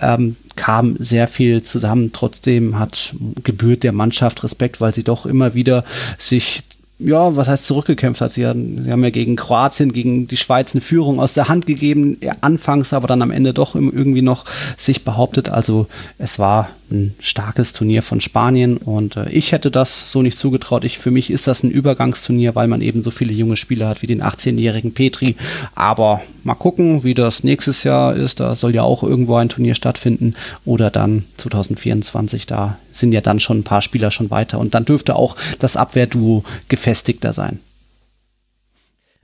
[0.00, 2.10] Ähm, kam sehr viel zusammen.
[2.12, 5.84] Trotzdem hat gebührt der Mannschaft Respekt, weil sie doch immer wieder
[6.18, 6.62] sich
[7.00, 8.32] ja, was heißt zurückgekämpft hat.
[8.32, 11.66] Sie haben, sie haben ja gegen Kroatien, gegen die Schweiz eine Führung aus der Hand
[11.66, 14.44] gegeben, anfangs aber dann am Ende doch irgendwie noch
[14.76, 15.48] sich behauptet.
[15.48, 15.86] Also
[16.18, 20.84] es war ein starkes Turnier von Spanien und äh, ich hätte das so nicht zugetraut.
[20.84, 24.02] Ich, für mich ist das ein Übergangsturnier, weil man eben so viele junge Spieler hat
[24.02, 25.36] wie den 18-jährigen Petri.
[25.74, 28.40] Aber mal gucken, wie das nächstes Jahr ist.
[28.40, 30.34] Da soll ja auch irgendwo ein Turnier stattfinden
[30.64, 32.46] oder dann 2024.
[32.46, 35.76] Da sind ja dann schon ein paar Spieler schon weiter und dann dürfte auch das
[35.76, 36.44] Abwehrduo
[36.90, 37.60] gefestigter sein.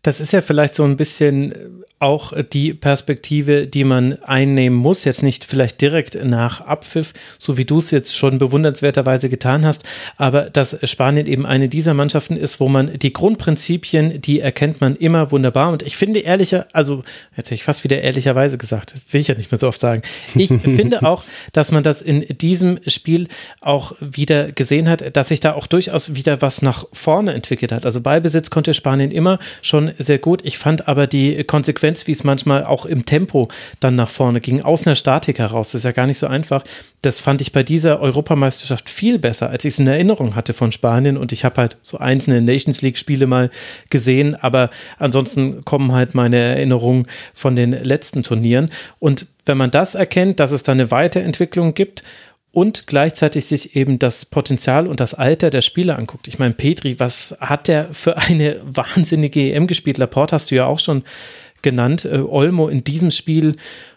[0.07, 1.53] Das ist ja vielleicht so ein bisschen
[1.99, 7.65] auch die Perspektive, die man einnehmen muss, jetzt nicht vielleicht direkt nach Abpfiff, so wie
[7.65, 9.83] du es jetzt schon bewundernswerterweise getan hast,
[10.19, 14.95] aber dass Spanien eben eine dieser Mannschaften ist, wo man die Grundprinzipien, die erkennt man
[14.95, 17.03] immer wunderbar und ich finde ehrlicher, also
[17.35, 20.03] jetzt hätte ich fast wieder ehrlicherweise gesagt, will ich ja nicht mehr so oft sagen,
[20.35, 23.29] ich finde auch, dass man das in diesem Spiel
[23.63, 27.87] auch wieder gesehen hat, dass sich da auch durchaus wieder was nach vorne entwickelt hat.
[27.87, 30.41] Also Ballbesitz konnte Spanien immer schon sehr gut.
[30.45, 33.49] Ich fand aber die Konsequenz wie es manchmal auch im Tempo
[33.81, 35.73] dann nach vorne ging, aus einer Statik heraus.
[35.73, 36.63] Das ist ja gar nicht so einfach.
[37.03, 40.73] Das fand ich bei dieser Europameisterschaft viel besser, als ich es in Erinnerung hatte von
[40.73, 41.17] Spanien.
[41.17, 43.51] Und ich habe halt so einzelne Nations League-Spiele mal
[43.91, 48.71] gesehen, aber ansonsten kommen halt meine Erinnerungen von den letzten Turnieren.
[48.99, 52.03] Und wenn man das erkennt, dass es da eine Weiterentwicklung gibt,
[52.57, 56.27] und gleichzeitig sich eben das Potenzial und das Alter der Spieler anguckt.
[56.27, 59.99] Ich meine, Petri, was hat der für eine wahnsinnige EM gespielt?
[59.99, 61.05] Laporte hast du ja auch schon
[61.61, 62.07] genannt.
[62.07, 63.57] Äh, Olmo in diesem Spiel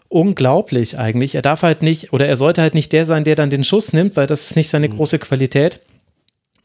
[0.10, 1.36] unglaublich eigentlich.
[1.36, 3.94] Er darf halt nicht oder er sollte halt nicht der sein, der dann den Schuss
[3.94, 4.98] nimmt, weil das ist nicht seine mhm.
[4.98, 5.80] große Qualität.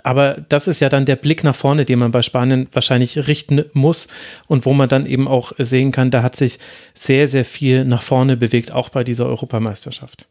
[0.03, 3.66] Aber das ist ja dann der Blick nach vorne, den man bei Spanien wahrscheinlich richten
[3.72, 4.09] muss
[4.49, 6.59] und wo man dann eben auch sehen kann, da hat sich
[6.92, 10.26] sehr, sehr viel nach vorne bewegt, auch bei dieser Europameisterschaft.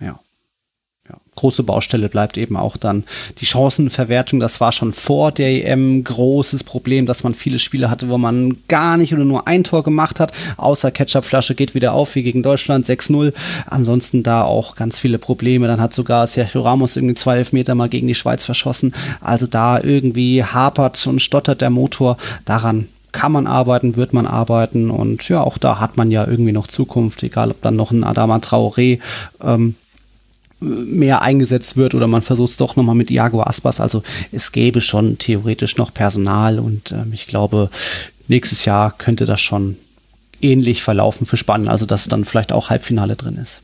[0.00, 0.18] Ja ja,
[1.34, 3.04] große Baustelle bleibt eben auch dann
[3.38, 4.38] die Chancenverwertung.
[4.38, 8.58] Das war schon vor der EM großes Problem, dass man viele Spiele hatte, wo man
[8.68, 10.32] gar nicht oder nur ein Tor gemacht hat.
[10.58, 13.32] Außer Ketchupflasche geht wieder auf, wie gegen Deutschland 6-0.
[13.66, 15.66] Ansonsten da auch ganz viele Probleme.
[15.68, 18.94] Dann hat sogar Sergio Ramos irgendwie zwei Elfmeter mal gegen die Schweiz verschossen.
[19.20, 22.18] Also da irgendwie hapert und stottert der Motor.
[22.44, 26.52] Daran kann man arbeiten, wird man arbeiten und ja, auch da hat man ja irgendwie
[26.52, 29.00] noch Zukunft, egal ob dann noch ein Adama Traoré
[29.42, 29.74] ähm,
[30.62, 33.80] mehr eingesetzt wird oder man versucht es doch nochmal mit Iago Aspas.
[33.80, 37.70] Also es gäbe schon theoretisch noch Personal und ähm, ich glaube,
[38.28, 39.76] nächstes Jahr könnte das schon
[40.40, 43.62] ähnlich verlaufen für Spanien, also dass dann vielleicht auch Halbfinale drin ist.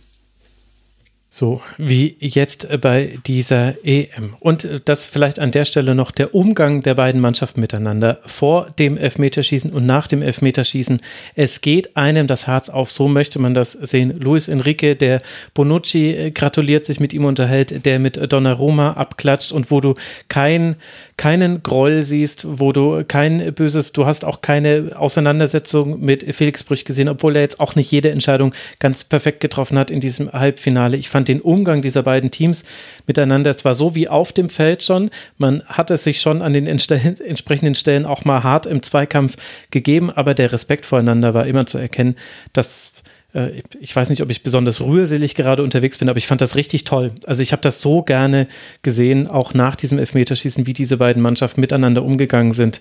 [1.31, 4.35] So wie jetzt bei dieser EM.
[4.41, 8.97] Und das vielleicht an der Stelle noch der Umgang der beiden Mannschaften miteinander vor dem
[8.97, 11.03] Elfmeterschießen und nach dem Elfmeterschießen.
[11.35, 14.19] Es geht einem das Herz auf, so möchte man das sehen.
[14.19, 15.21] Luis Enrique, der
[15.53, 19.95] Bonucci gratuliert, sich mit ihm unterhält, der mit Donnarumma abklatscht und wo du
[20.29, 20.77] kein
[21.19, 26.85] keinen Groll siehst, wo du kein böses, du hast auch keine Auseinandersetzung mit Felix Brüch
[26.85, 30.97] gesehen, obwohl er jetzt auch nicht jede Entscheidung ganz perfekt getroffen hat in diesem Halbfinale.
[30.97, 32.65] Ich fand den Umgang dieser beiden Teams
[33.07, 36.67] miteinander zwar so wie auf dem Feld schon, man hat es sich schon an den
[36.67, 39.37] entsprechenden Stellen auch mal hart im Zweikampf
[39.71, 42.17] gegeben, aber der Respekt voreinander war immer zu erkennen,
[42.53, 43.03] dass
[43.35, 46.57] äh, ich weiß nicht, ob ich besonders rührselig gerade unterwegs bin, aber ich fand das
[46.57, 47.13] richtig toll.
[47.27, 48.49] Also ich habe das so gerne
[48.83, 52.81] gesehen, auch nach diesem Elfmeterschießen, wie diese beiden Mannschaften miteinander umgegangen sind.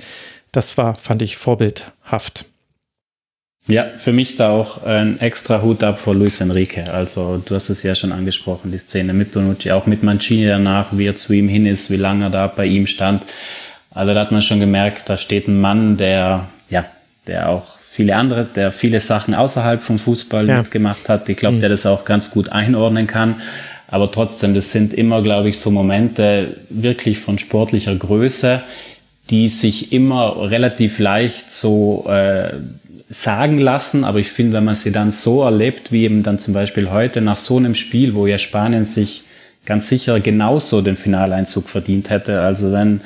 [0.52, 2.46] Das war, fand ich, vorbildhaft.
[3.68, 6.90] Ja, für mich da auch ein extra Hut ab vor Luis Enrique.
[6.90, 10.88] Also du hast es ja schon angesprochen, die Szene mit Bonucci, auch mit Mancini danach,
[10.92, 13.24] wie er zu ihm hin ist, wie lange er da bei ihm stand.
[13.94, 16.86] Also da hat man schon gemerkt, da steht ein Mann, der, ja,
[17.28, 20.60] der auch viele andere, der viele Sachen außerhalb vom Fußball ja.
[20.60, 21.28] mitgemacht hat.
[21.28, 21.62] Ich glaube, mhm.
[21.62, 23.42] der das auch ganz gut einordnen kann.
[23.90, 28.62] Aber trotzdem, das sind immer, glaube ich, so Momente wirklich von sportlicher Größe,
[29.30, 32.52] die sich immer relativ leicht so äh,
[33.10, 36.54] sagen lassen, aber ich finde, wenn man sie dann so erlebt, wie eben dann zum
[36.54, 39.24] Beispiel heute nach so einem Spiel, wo ja Spanien sich
[39.66, 43.02] ganz sicher genauso den Finaleinzug verdient hätte, also wenn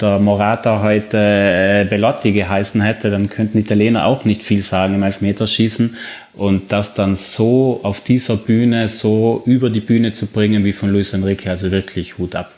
[0.00, 5.02] der Morata heute äh, Bellotti geheißen hätte, dann könnten Italiener auch nicht viel sagen im
[5.02, 5.96] Elfmeterschießen.
[6.34, 10.90] Und das dann so auf dieser Bühne, so über die Bühne zu bringen wie von
[10.90, 12.52] Luis Enrique, also wirklich Hut ab.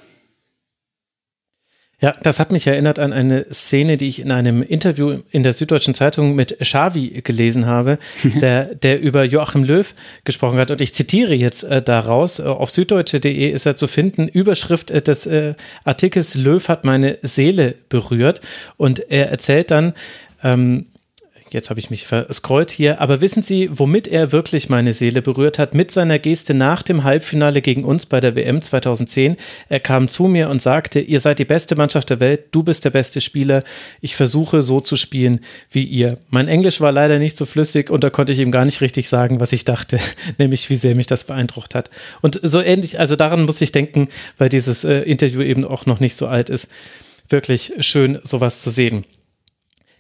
[2.01, 5.53] Ja, das hat mich erinnert an eine Szene, die ich in einem Interview in der
[5.53, 9.93] Süddeutschen Zeitung mit Xavi gelesen habe, der, der über Joachim Löw
[10.23, 10.71] gesprochen hat.
[10.71, 12.39] Und ich zitiere jetzt äh, daraus.
[12.39, 14.29] Äh, auf süddeutsche.de ist er zu finden.
[14.29, 18.43] Überschrift äh, des äh, Artikels Löw hat meine Seele berührt.
[18.77, 19.93] Und er erzählt dann,
[20.45, 20.87] ähm,
[21.51, 25.59] jetzt habe ich mich verscrollt hier, aber wissen Sie, womit er wirklich meine Seele berührt
[25.59, 25.75] hat?
[25.75, 29.37] Mit seiner Geste nach dem Halbfinale gegen uns bei der WM 2010.
[29.69, 32.85] Er kam zu mir und sagte, ihr seid die beste Mannschaft der Welt, du bist
[32.85, 33.63] der beste Spieler,
[34.01, 35.41] ich versuche so zu spielen
[35.71, 36.19] wie ihr.
[36.31, 39.09] Mein Englisch war leider nicht so flüssig und da konnte ich ihm gar nicht richtig
[39.09, 39.99] sagen, was ich dachte,
[40.39, 41.91] nämlich wie sehr mich das beeindruckt hat.
[42.23, 46.01] Und so ähnlich, also daran muss ich denken, weil dieses äh, Interview eben auch noch
[46.01, 46.69] nicht so alt ist.
[47.29, 49.05] Wirklich schön, sowas zu sehen.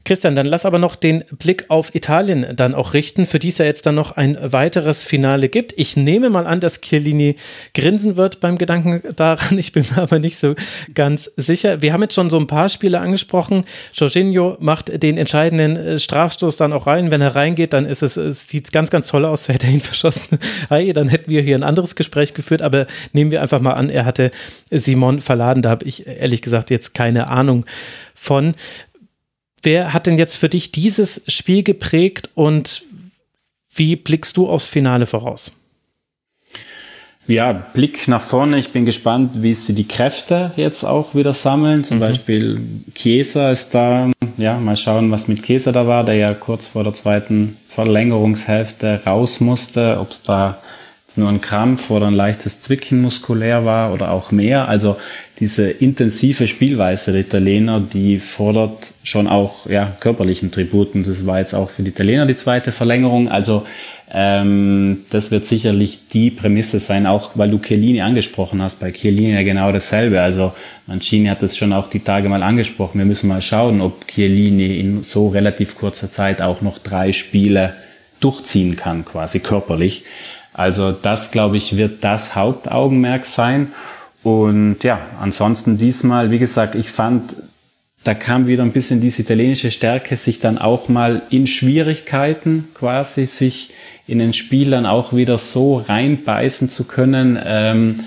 [0.08, 3.58] Christian, dann lass aber noch den Blick auf Italien dann auch richten, für die es
[3.58, 5.74] ja jetzt dann noch ein weiteres Finale gibt.
[5.76, 7.36] Ich nehme mal an, dass Chiellini
[7.74, 9.58] grinsen wird beim Gedanken daran.
[9.58, 10.54] Ich bin mir aber nicht so
[10.94, 11.82] ganz sicher.
[11.82, 13.66] Wir haben jetzt schon so ein paar Spiele angesprochen.
[13.92, 17.10] Jorginho macht den entscheidenden äh, Strafstoß dann auch rein.
[17.10, 19.48] Wenn er reingeht, dann ist es, es sieht ganz, ganz toll aus.
[19.48, 20.38] Hätte er ihn verschossen.
[20.70, 22.62] Hey, dann hätten wir hier ein anderes Gespräch geführt.
[22.62, 24.30] Aber nehmen wir einfach mal an, er hatte
[24.70, 25.60] Simon verladen.
[25.60, 27.66] Da habe ich ehrlich gesagt jetzt keine Ahnung
[28.14, 28.54] von.
[29.62, 32.82] Wer hat denn jetzt für dich dieses Spiel geprägt und
[33.74, 35.52] wie blickst du aufs Finale voraus?
[37.28, 38.58] Ja, Blick nach vorne.
[38.58, 41.84] Ich bin gespannt, wie sie die Kräfte jetzt auch wieder sammeln.
[41.84, 42.00] Zum mhm.
[42.00, 42.60] Beispiel
[42.94, 44.10] Chiesa ist da.
[44.38, 49.02] Ja, mal schauen, was mit Chiesa da war, der ja kurz vor der zweiten Verlängerungshälfte
[49.04, 49.98] raus musste.
[50.00, 50.58] Ob es da
[51.18, 54.68] nur ein Krampf oder ein leichtes Zwicken muskulär war oder auch mehr.
[54.68, 54.96] Also
[55.40, 61.04] diese intensive Spielweise der Italiener, die fordert schon auch ja, körperlichen Tributen.
[61.04, 63.28] Das war jetzt auch für die Italiener die zweite Verlängerung.
[63.28, 63.64] Also
[64.10, 68.80] ähm, das wird sicherlich die Prämisse sein, auch weil du Chiellini angesprochen hast.
[68.80, 70.20] Bei Chiellini ja genau dasselbe.
[70.20, 70.52] Also
[70.86, 72.98] Mancini hat das schon auch die Tage mal angesprochen.
[72.98, 77.74] Wir müssen mal schauen, ob Chiellini in so relativ kurzer Zeit auch noch drei Spiele
[78.20, 80.04] durchziehen kann, quasi körperlich.
[80.58, 83.68] Also das, glaube ich, wird das Hauptaugenmerk sein.
[84.24, 87.36] Und ja, ansonsten diesmal, wie gesagt, ich fand,
[88.02, 93.24] da kam wieder ein bisschen diese italienische Stärke, sich dann auch mal in Schwierigkeiten quasi,
[93.26, 93.70] sich
[94.08, 98.00] in den Spielern auch wieder so reinbeißen zu können, ähm,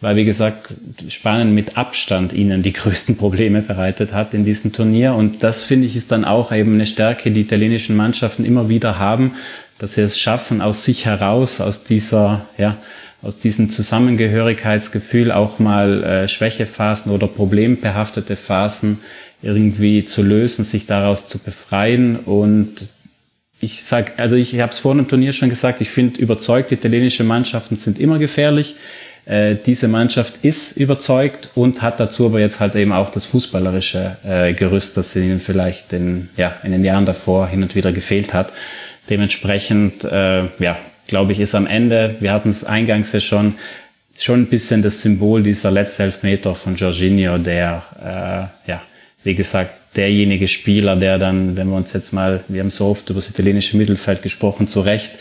[0.00, 0.68] weil wie gesagt
[1.08, 5.14] Spanien mit Abstand ihnen die größten Probleme bereitet hat in diesem Turnier.
[5.14, 8.98] Und das finde ich ist dann auch eben eine Stärke, die italienischen Mannschaften immer wieder
[8.98, 9.32] haben,
[9.78, 12.76] dass sie es schaffen, aus sich heraus, aus dieser, ja,
[13.22, 18.98] aus diesem Zusammengehörigkeitsgefühl auch mal äh, Schwächephasen oder problembehaftete Phasen
[19.42, 22.16] irgendwie zu lösen, sich daraus zu befreien.
[22.16, 22.88] Und
[23.60, 27.24] ich sag, also ich habe es vor dem Turnier schon gesagt, ich finde überzeugt, italienische
[27.24, 28.76] Mannschaften sind immer gefährlich.
[29.26, 34.16] Äh, diese Mannschaft ist überzeugt und hat dazu aber jetzt halt eben auch das fußballerische
[34.24, 38.32] äh, Gerüst, das ihnen vielleicht in, ja, in den Jahren davor hin und wieder gefehlt
[38.32, 38.52] hat.
[39.08, 43.54] Dementsprechend, äh, ja, glaube ich, ist am Ende, wir hatten es eingangs ja schon,
[44.16, 48.82] schon ein bisschen das Symbol dieser letzte Elfmeter von Jorginho, der, äh, ja,
[49.24, 53.08] wie gesagt, derjenige Spieler, der dann, wenn wir uns jetzt mal, wir haben so oft
[53.10, 55.12] über das italienische Mittelfeld gesprochen, zu Recht,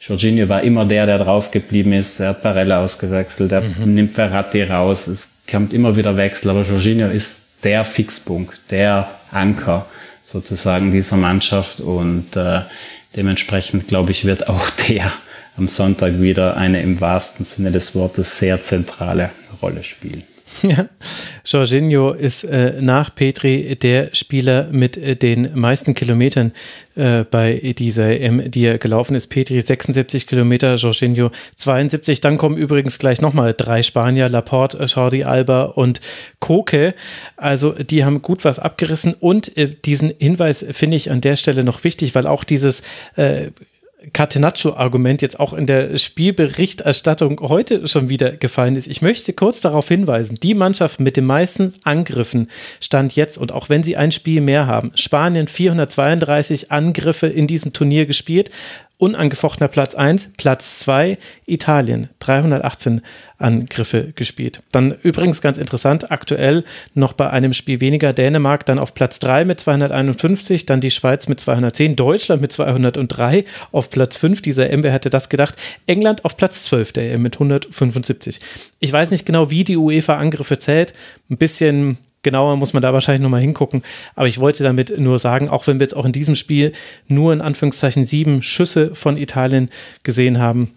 [0.00, 2.18] Jorginho war immer der, der drauf geblieben ist.
[2.18, 3.94] Er hat Barella ausgewechselt, er mhm.
[3.94, 5.06] nimmt Ferrati raus.
[5.06, 9.86] Es kommt immer wieder Wechsel, aber Jorginho ist der Fixpunkt, der Anker
[10.24, 12.62] sozusagen dieser Mannschaft und äh,
[13.16, 15.12] Dementsprechend, glaube ich, wird auch der
[15.56, 20.24] am Sonntag wieder eine im wahrsten Sinne des Wortes sehr zentrale Rolle spielen.
[20.62, 20.88] Ja,
[21.44, 26.52] Jorginho ist äh, nach Petri der Spieler mit äh, den meisten Kilometern
[26.94, 29.28] äh, bei dieser M, die er gelaufen ist.
[29.28, 32.20] Petri 76 Kilometer, Jorginho 72.
[32.20, 36.00] Dann kommen übrigens gleich nochmal drei Spanier, Laporte, Jordi Alba und
[36.38, 36.94] Koke.
[37.36, 41.64] Also die haben gut was abgerissen und äh, diesen Hinweis finde ich an der Stelle
[41.64, 42.82] noch wichtig, weil auch dieses
[43.16, 43.50] äh,
[44.12, 48.86] Catenaccio-Argument jetzt auch in der Spielberichterstattung heute schon wieder gefallen ist.
[48.86, 52.50] Ich möchte kurz darauf hinweisen, die Mannschaft mit den meisten Angriffen
[52.80, 57.72] stand jetzt und auch wenn sie ein Spiel mehr haben, Spanien 432 Angriffe in diesem
[57.72, 58.50] Turnier gespielt
[59.02, 63.00] unangefochtener Platz 1, Platz 2 Italien, 318
[63.36, 64.62] Angriffe gespielt.
[64.70, 66.62] Dann übrigens ganz interessant, aktuell
[66.94, 71.26] noch bei einem Spiel weniger Dänemark dann auf Platz 3 mit 251, dann die Schweiz
[71.26, 75.56] mit 210, Deutschland mit 203 auf Platz 5 dieser M, wer hätte das gedacht?
[75.88, 78.38] England auf Platz 12 der EM mit 175.
[78.78, 80.94] Ich weiß nicht genau, wie die UEFA Angriffe zählt,
[81.28, 83.82] ein bisschen genauer muss man da wahrscheinlich nochmal hingucken.
[84.14, 86.72] Aber ich wollte damit nur sagen, auch wenn wir jetzt auch in diesem Spiel
[87.08, 89.70] nur in Anführungszeichen sieben Schüsse von Italien
[90.02, 90.72] gesehen haben,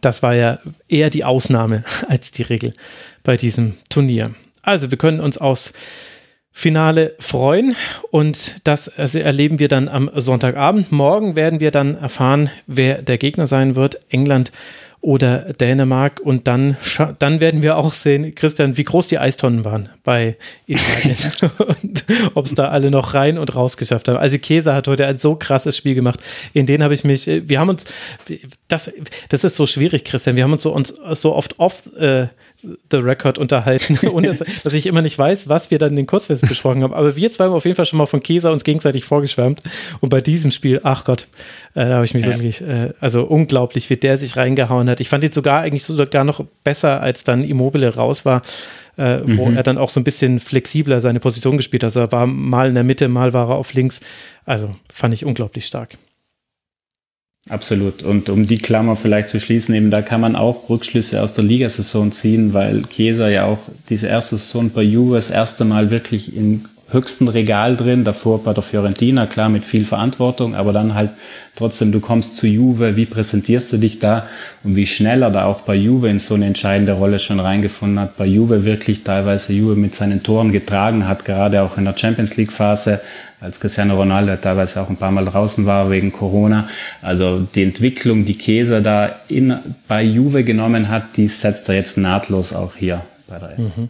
[0.00, 0.58] das war ja
[0.88, 2.72] eher die Ausnahme als die Regel
[3.22, 4.34] bei diesem Turnier.
[4.62, 5.72] Also wir können uns aus
[6.58, 7.76] Finale freuen
[8.10, 10.90] und das erleben wir dann am Sonntagabend.
[10.90, 14.00] Morgen werden wir dann erfahren, wer der Gegner sein wird.
[14.08, 14.52] England
[15.06, 16.18] oder Dänemark.
[16.18, 16.76] Und dann,
[17.20, 20.36] dann werden wir auch sehen, Christian, wie groß die Eistonnen waren bei
[20.66, 21.16] Italien
[21.58, 22.04] und
[22.34, 24.16] ob es da alle noch rein und raus geschafft haben.
[24.16, 26.18] Also Käse hat heute ein so krasses Spiel gemacht.
[26.54, 27.84] In den habe ich mich, wir haben uns,
[28.66, 28.92] das,
[29.28, 32.26] das ist so schwierig, Christian, wir haben uns so, uns so oft oft äh,
[32.62, 36.48] The Record unterhalten, ohne dass ich immer nicht weiß, was wir dann in den Kurzfesten
[36.48, 36.94] besprochen haben.
[36.94, 39.62] Aber wir zwei haben auf jeden Fall schon mal von Käse uns gegenseitig vorgeschwärmt.
[40.00, 41.28] Und bei diesem Spiel, ach Gott,
[41.74, 42.30] äh, da habe ich mich ja.
[42.30, 45.00] wirklich, äh, also unglaublich, wie der sich reingehauen hat.
[45.00, 48.42] Ich fand ihn sogar eigentlich sogar noch besser, als dann Immobile raus war.
[48.98, 49.36] Äh, mhm.
[49.36, 51.88] wo er dann auch so ein bisschen flexibler seine Position gespielt hat.
[51.88, 54.00] Also er war mal in der Mitte, mal war er auf links.
[54.46, 55.98] Also fand ich unglaublich stark.
[57.48, 58.02] Absolut.
[58.02, 61.44] Und um die Klammer vielleicht zu schließen, eben da kann man auch Rückschlüsse aus der
[61.44, 66.34] Ligasaison ziehen, weil Chiesa ja auch diese erste Saison bei Juve das erste Mal wirklich
[66.36, 71.10] in höchsten Regal drin, davor bei der Fiorentina, klar mit viel Verantwortung, aber dann halt
[71.56, 74.26] trotzdem, du kommst zu Juve, wie präsentierst du dich da
[74.62, 77.98] und wie schnell er da auch bei Juve in so eine entscheidende Rolle schon reingefunden
[77.98, 81.96] hat, bei Juve wirklich teilweise Juve mit seinen Toren getragen hat, gerade auch in der
[81.96, 83.00] Champions League Phase,
[83.40, 86.68] als Cristiano Ronaldo teilweise auch ein paar Mal draußen war wegen Corona.
[87.02, 89.56] Also die Entwicklung, die Käse da in,
[89.88, 93.88] bei Juve genommen hat, die setzt er jetzt nahtlos auch hier bei der mhm.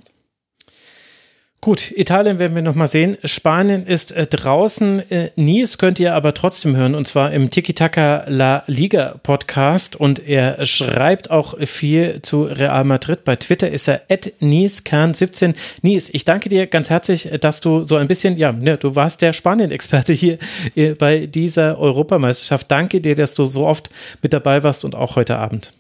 [1.67, 3.19] Gut, Italien werden wir nochmal sehen.
[3.25, 5.11] Spanien ist äh, draußen.
[5.11, 9.97] Äh, Nies könnt ihr aber trotzdem hören und zwar im Tiki Taka La Liga Podcast
[9.97, 13.25] und er schreibt auch viel zu Real Madrid.
[13.25, 15.57] Bei Twitter ist er at nieskern17.
[15.83, 19.21] Nies, ich danke dir ganz herzlich, dass du so ein bisschen, ja, ne, du warst
[19.21, 20.39] der Spanien-Experte hier
[20.77, 22.71] äh, bei dieser Europameisterschaft.
[22.71, 23.91] Danke dir, dass du so oft
[24.23, 25.73] mit dabei warst und auch heute Abend.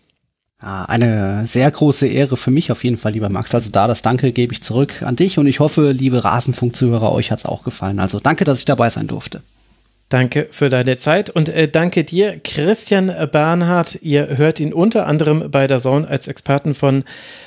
[0.59, 3.55] Eine sehr große Ehre für mich auf jeden Fall, lieber Max.
[3.55, 7.31] Also da das Danke gebe ich zurück an dich und ich hoffe, liebe Rasenfunk-Zuhörer, euch
[7.31, 8.01] hat es auch gefallen.
[8.01, 9.43] Also danke, dass ich dabei sein durfte.
[10.09, 13.99] Danke für deine Zeit und äh, danke dir, Christian Bernhard.
[14.03, 17.03] Ihr hört ihn unter anderem bei der Zone als Experten von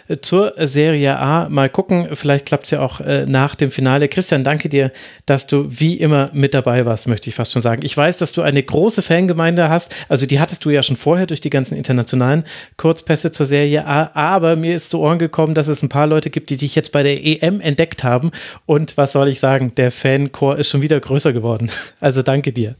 [0.10, 1.48] äh, zur Serie A.
[1.48, 4.10] Mal gucken, vielleicht klappt es ja auch äh, nach dem Finale.
[4.10, 4.92] Christian, danke dir,
[5.26, 7.80] dass du wie immer mit dabei warst, möchte ich fast schon sagen.
[7.86, 9.96] Ich weiß, dass du eine große Fangemeinde hast.
[10.10, 12.44] Also die hattest du ja schon vorher durch die ganzen internationalen
[12.76, 14.12] Kurzpässe zur Serie A.
[14.16, 16.92] Aber mir ist zu Ohren gekommen, dass es ein paar Leute gibt, die dich jetzt
[16.92, 18.32] bei der EM entdeckt haben.
[18.66, 21.72] Und was soll ich sagen, der Fanchor ist schon wieder größer geworden.
[22.02, 22.76] Also danke danke dir.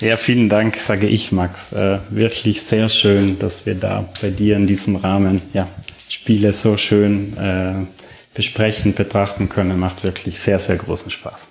[0.00, 1.72] Ja, vielen Dank, sage ich, Max.
[1.72, 5.68] Äh, wirklich sehr schön, dass wir da bei dir in diesem Rahmen ja,
[6.08, 7.86] Spiele so schön äh,
[8.34, 9.78] besprechen, betrachten können.
[9.78, 11.48] Macht wirklich sehr, sehr großen Spaß.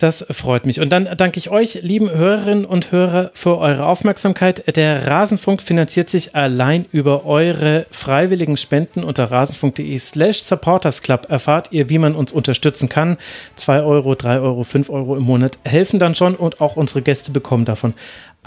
[0.00, 0.78] Das freut mich.
[0.78, 4.76] Und dann danke ich euch, lieben Hörerinnen und Hörer, für eure Aufmerksamkeit.
[4.76, 11.28] Der Rasenfunk finanziert sich allein über eure freiwilligen Spenden unter rasenfunk.de slash supportersclub.
[11.28, 13.16] Erfahrt ihr, wie man uns unterstützen kann.
[13.56, 17.32] Zwei Euro, drei Euro, fünf Euro im Monat helfen dann schon und auch unsere Gäste
[17.32, 17.92] bekommen davon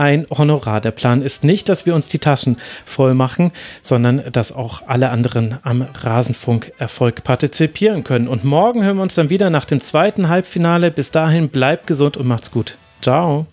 [0.01, 0.81] ein Honorar.
[0.81, 3.51] Der Plan ist nicht, dass wir uns die Taschen voll machen,
[3.83, 8.27] sondern dass auch alle anderen am Rasenfunk-Erfolg partizipieren können.
[8.27, 10.89] Und morgen hören wir uns dann wieder nach dem zweiten Halbfinale.
[10.89, 12.77] Bis dahin bleibt gesund und macht's gut.
[13.01, 13.45] Ciao.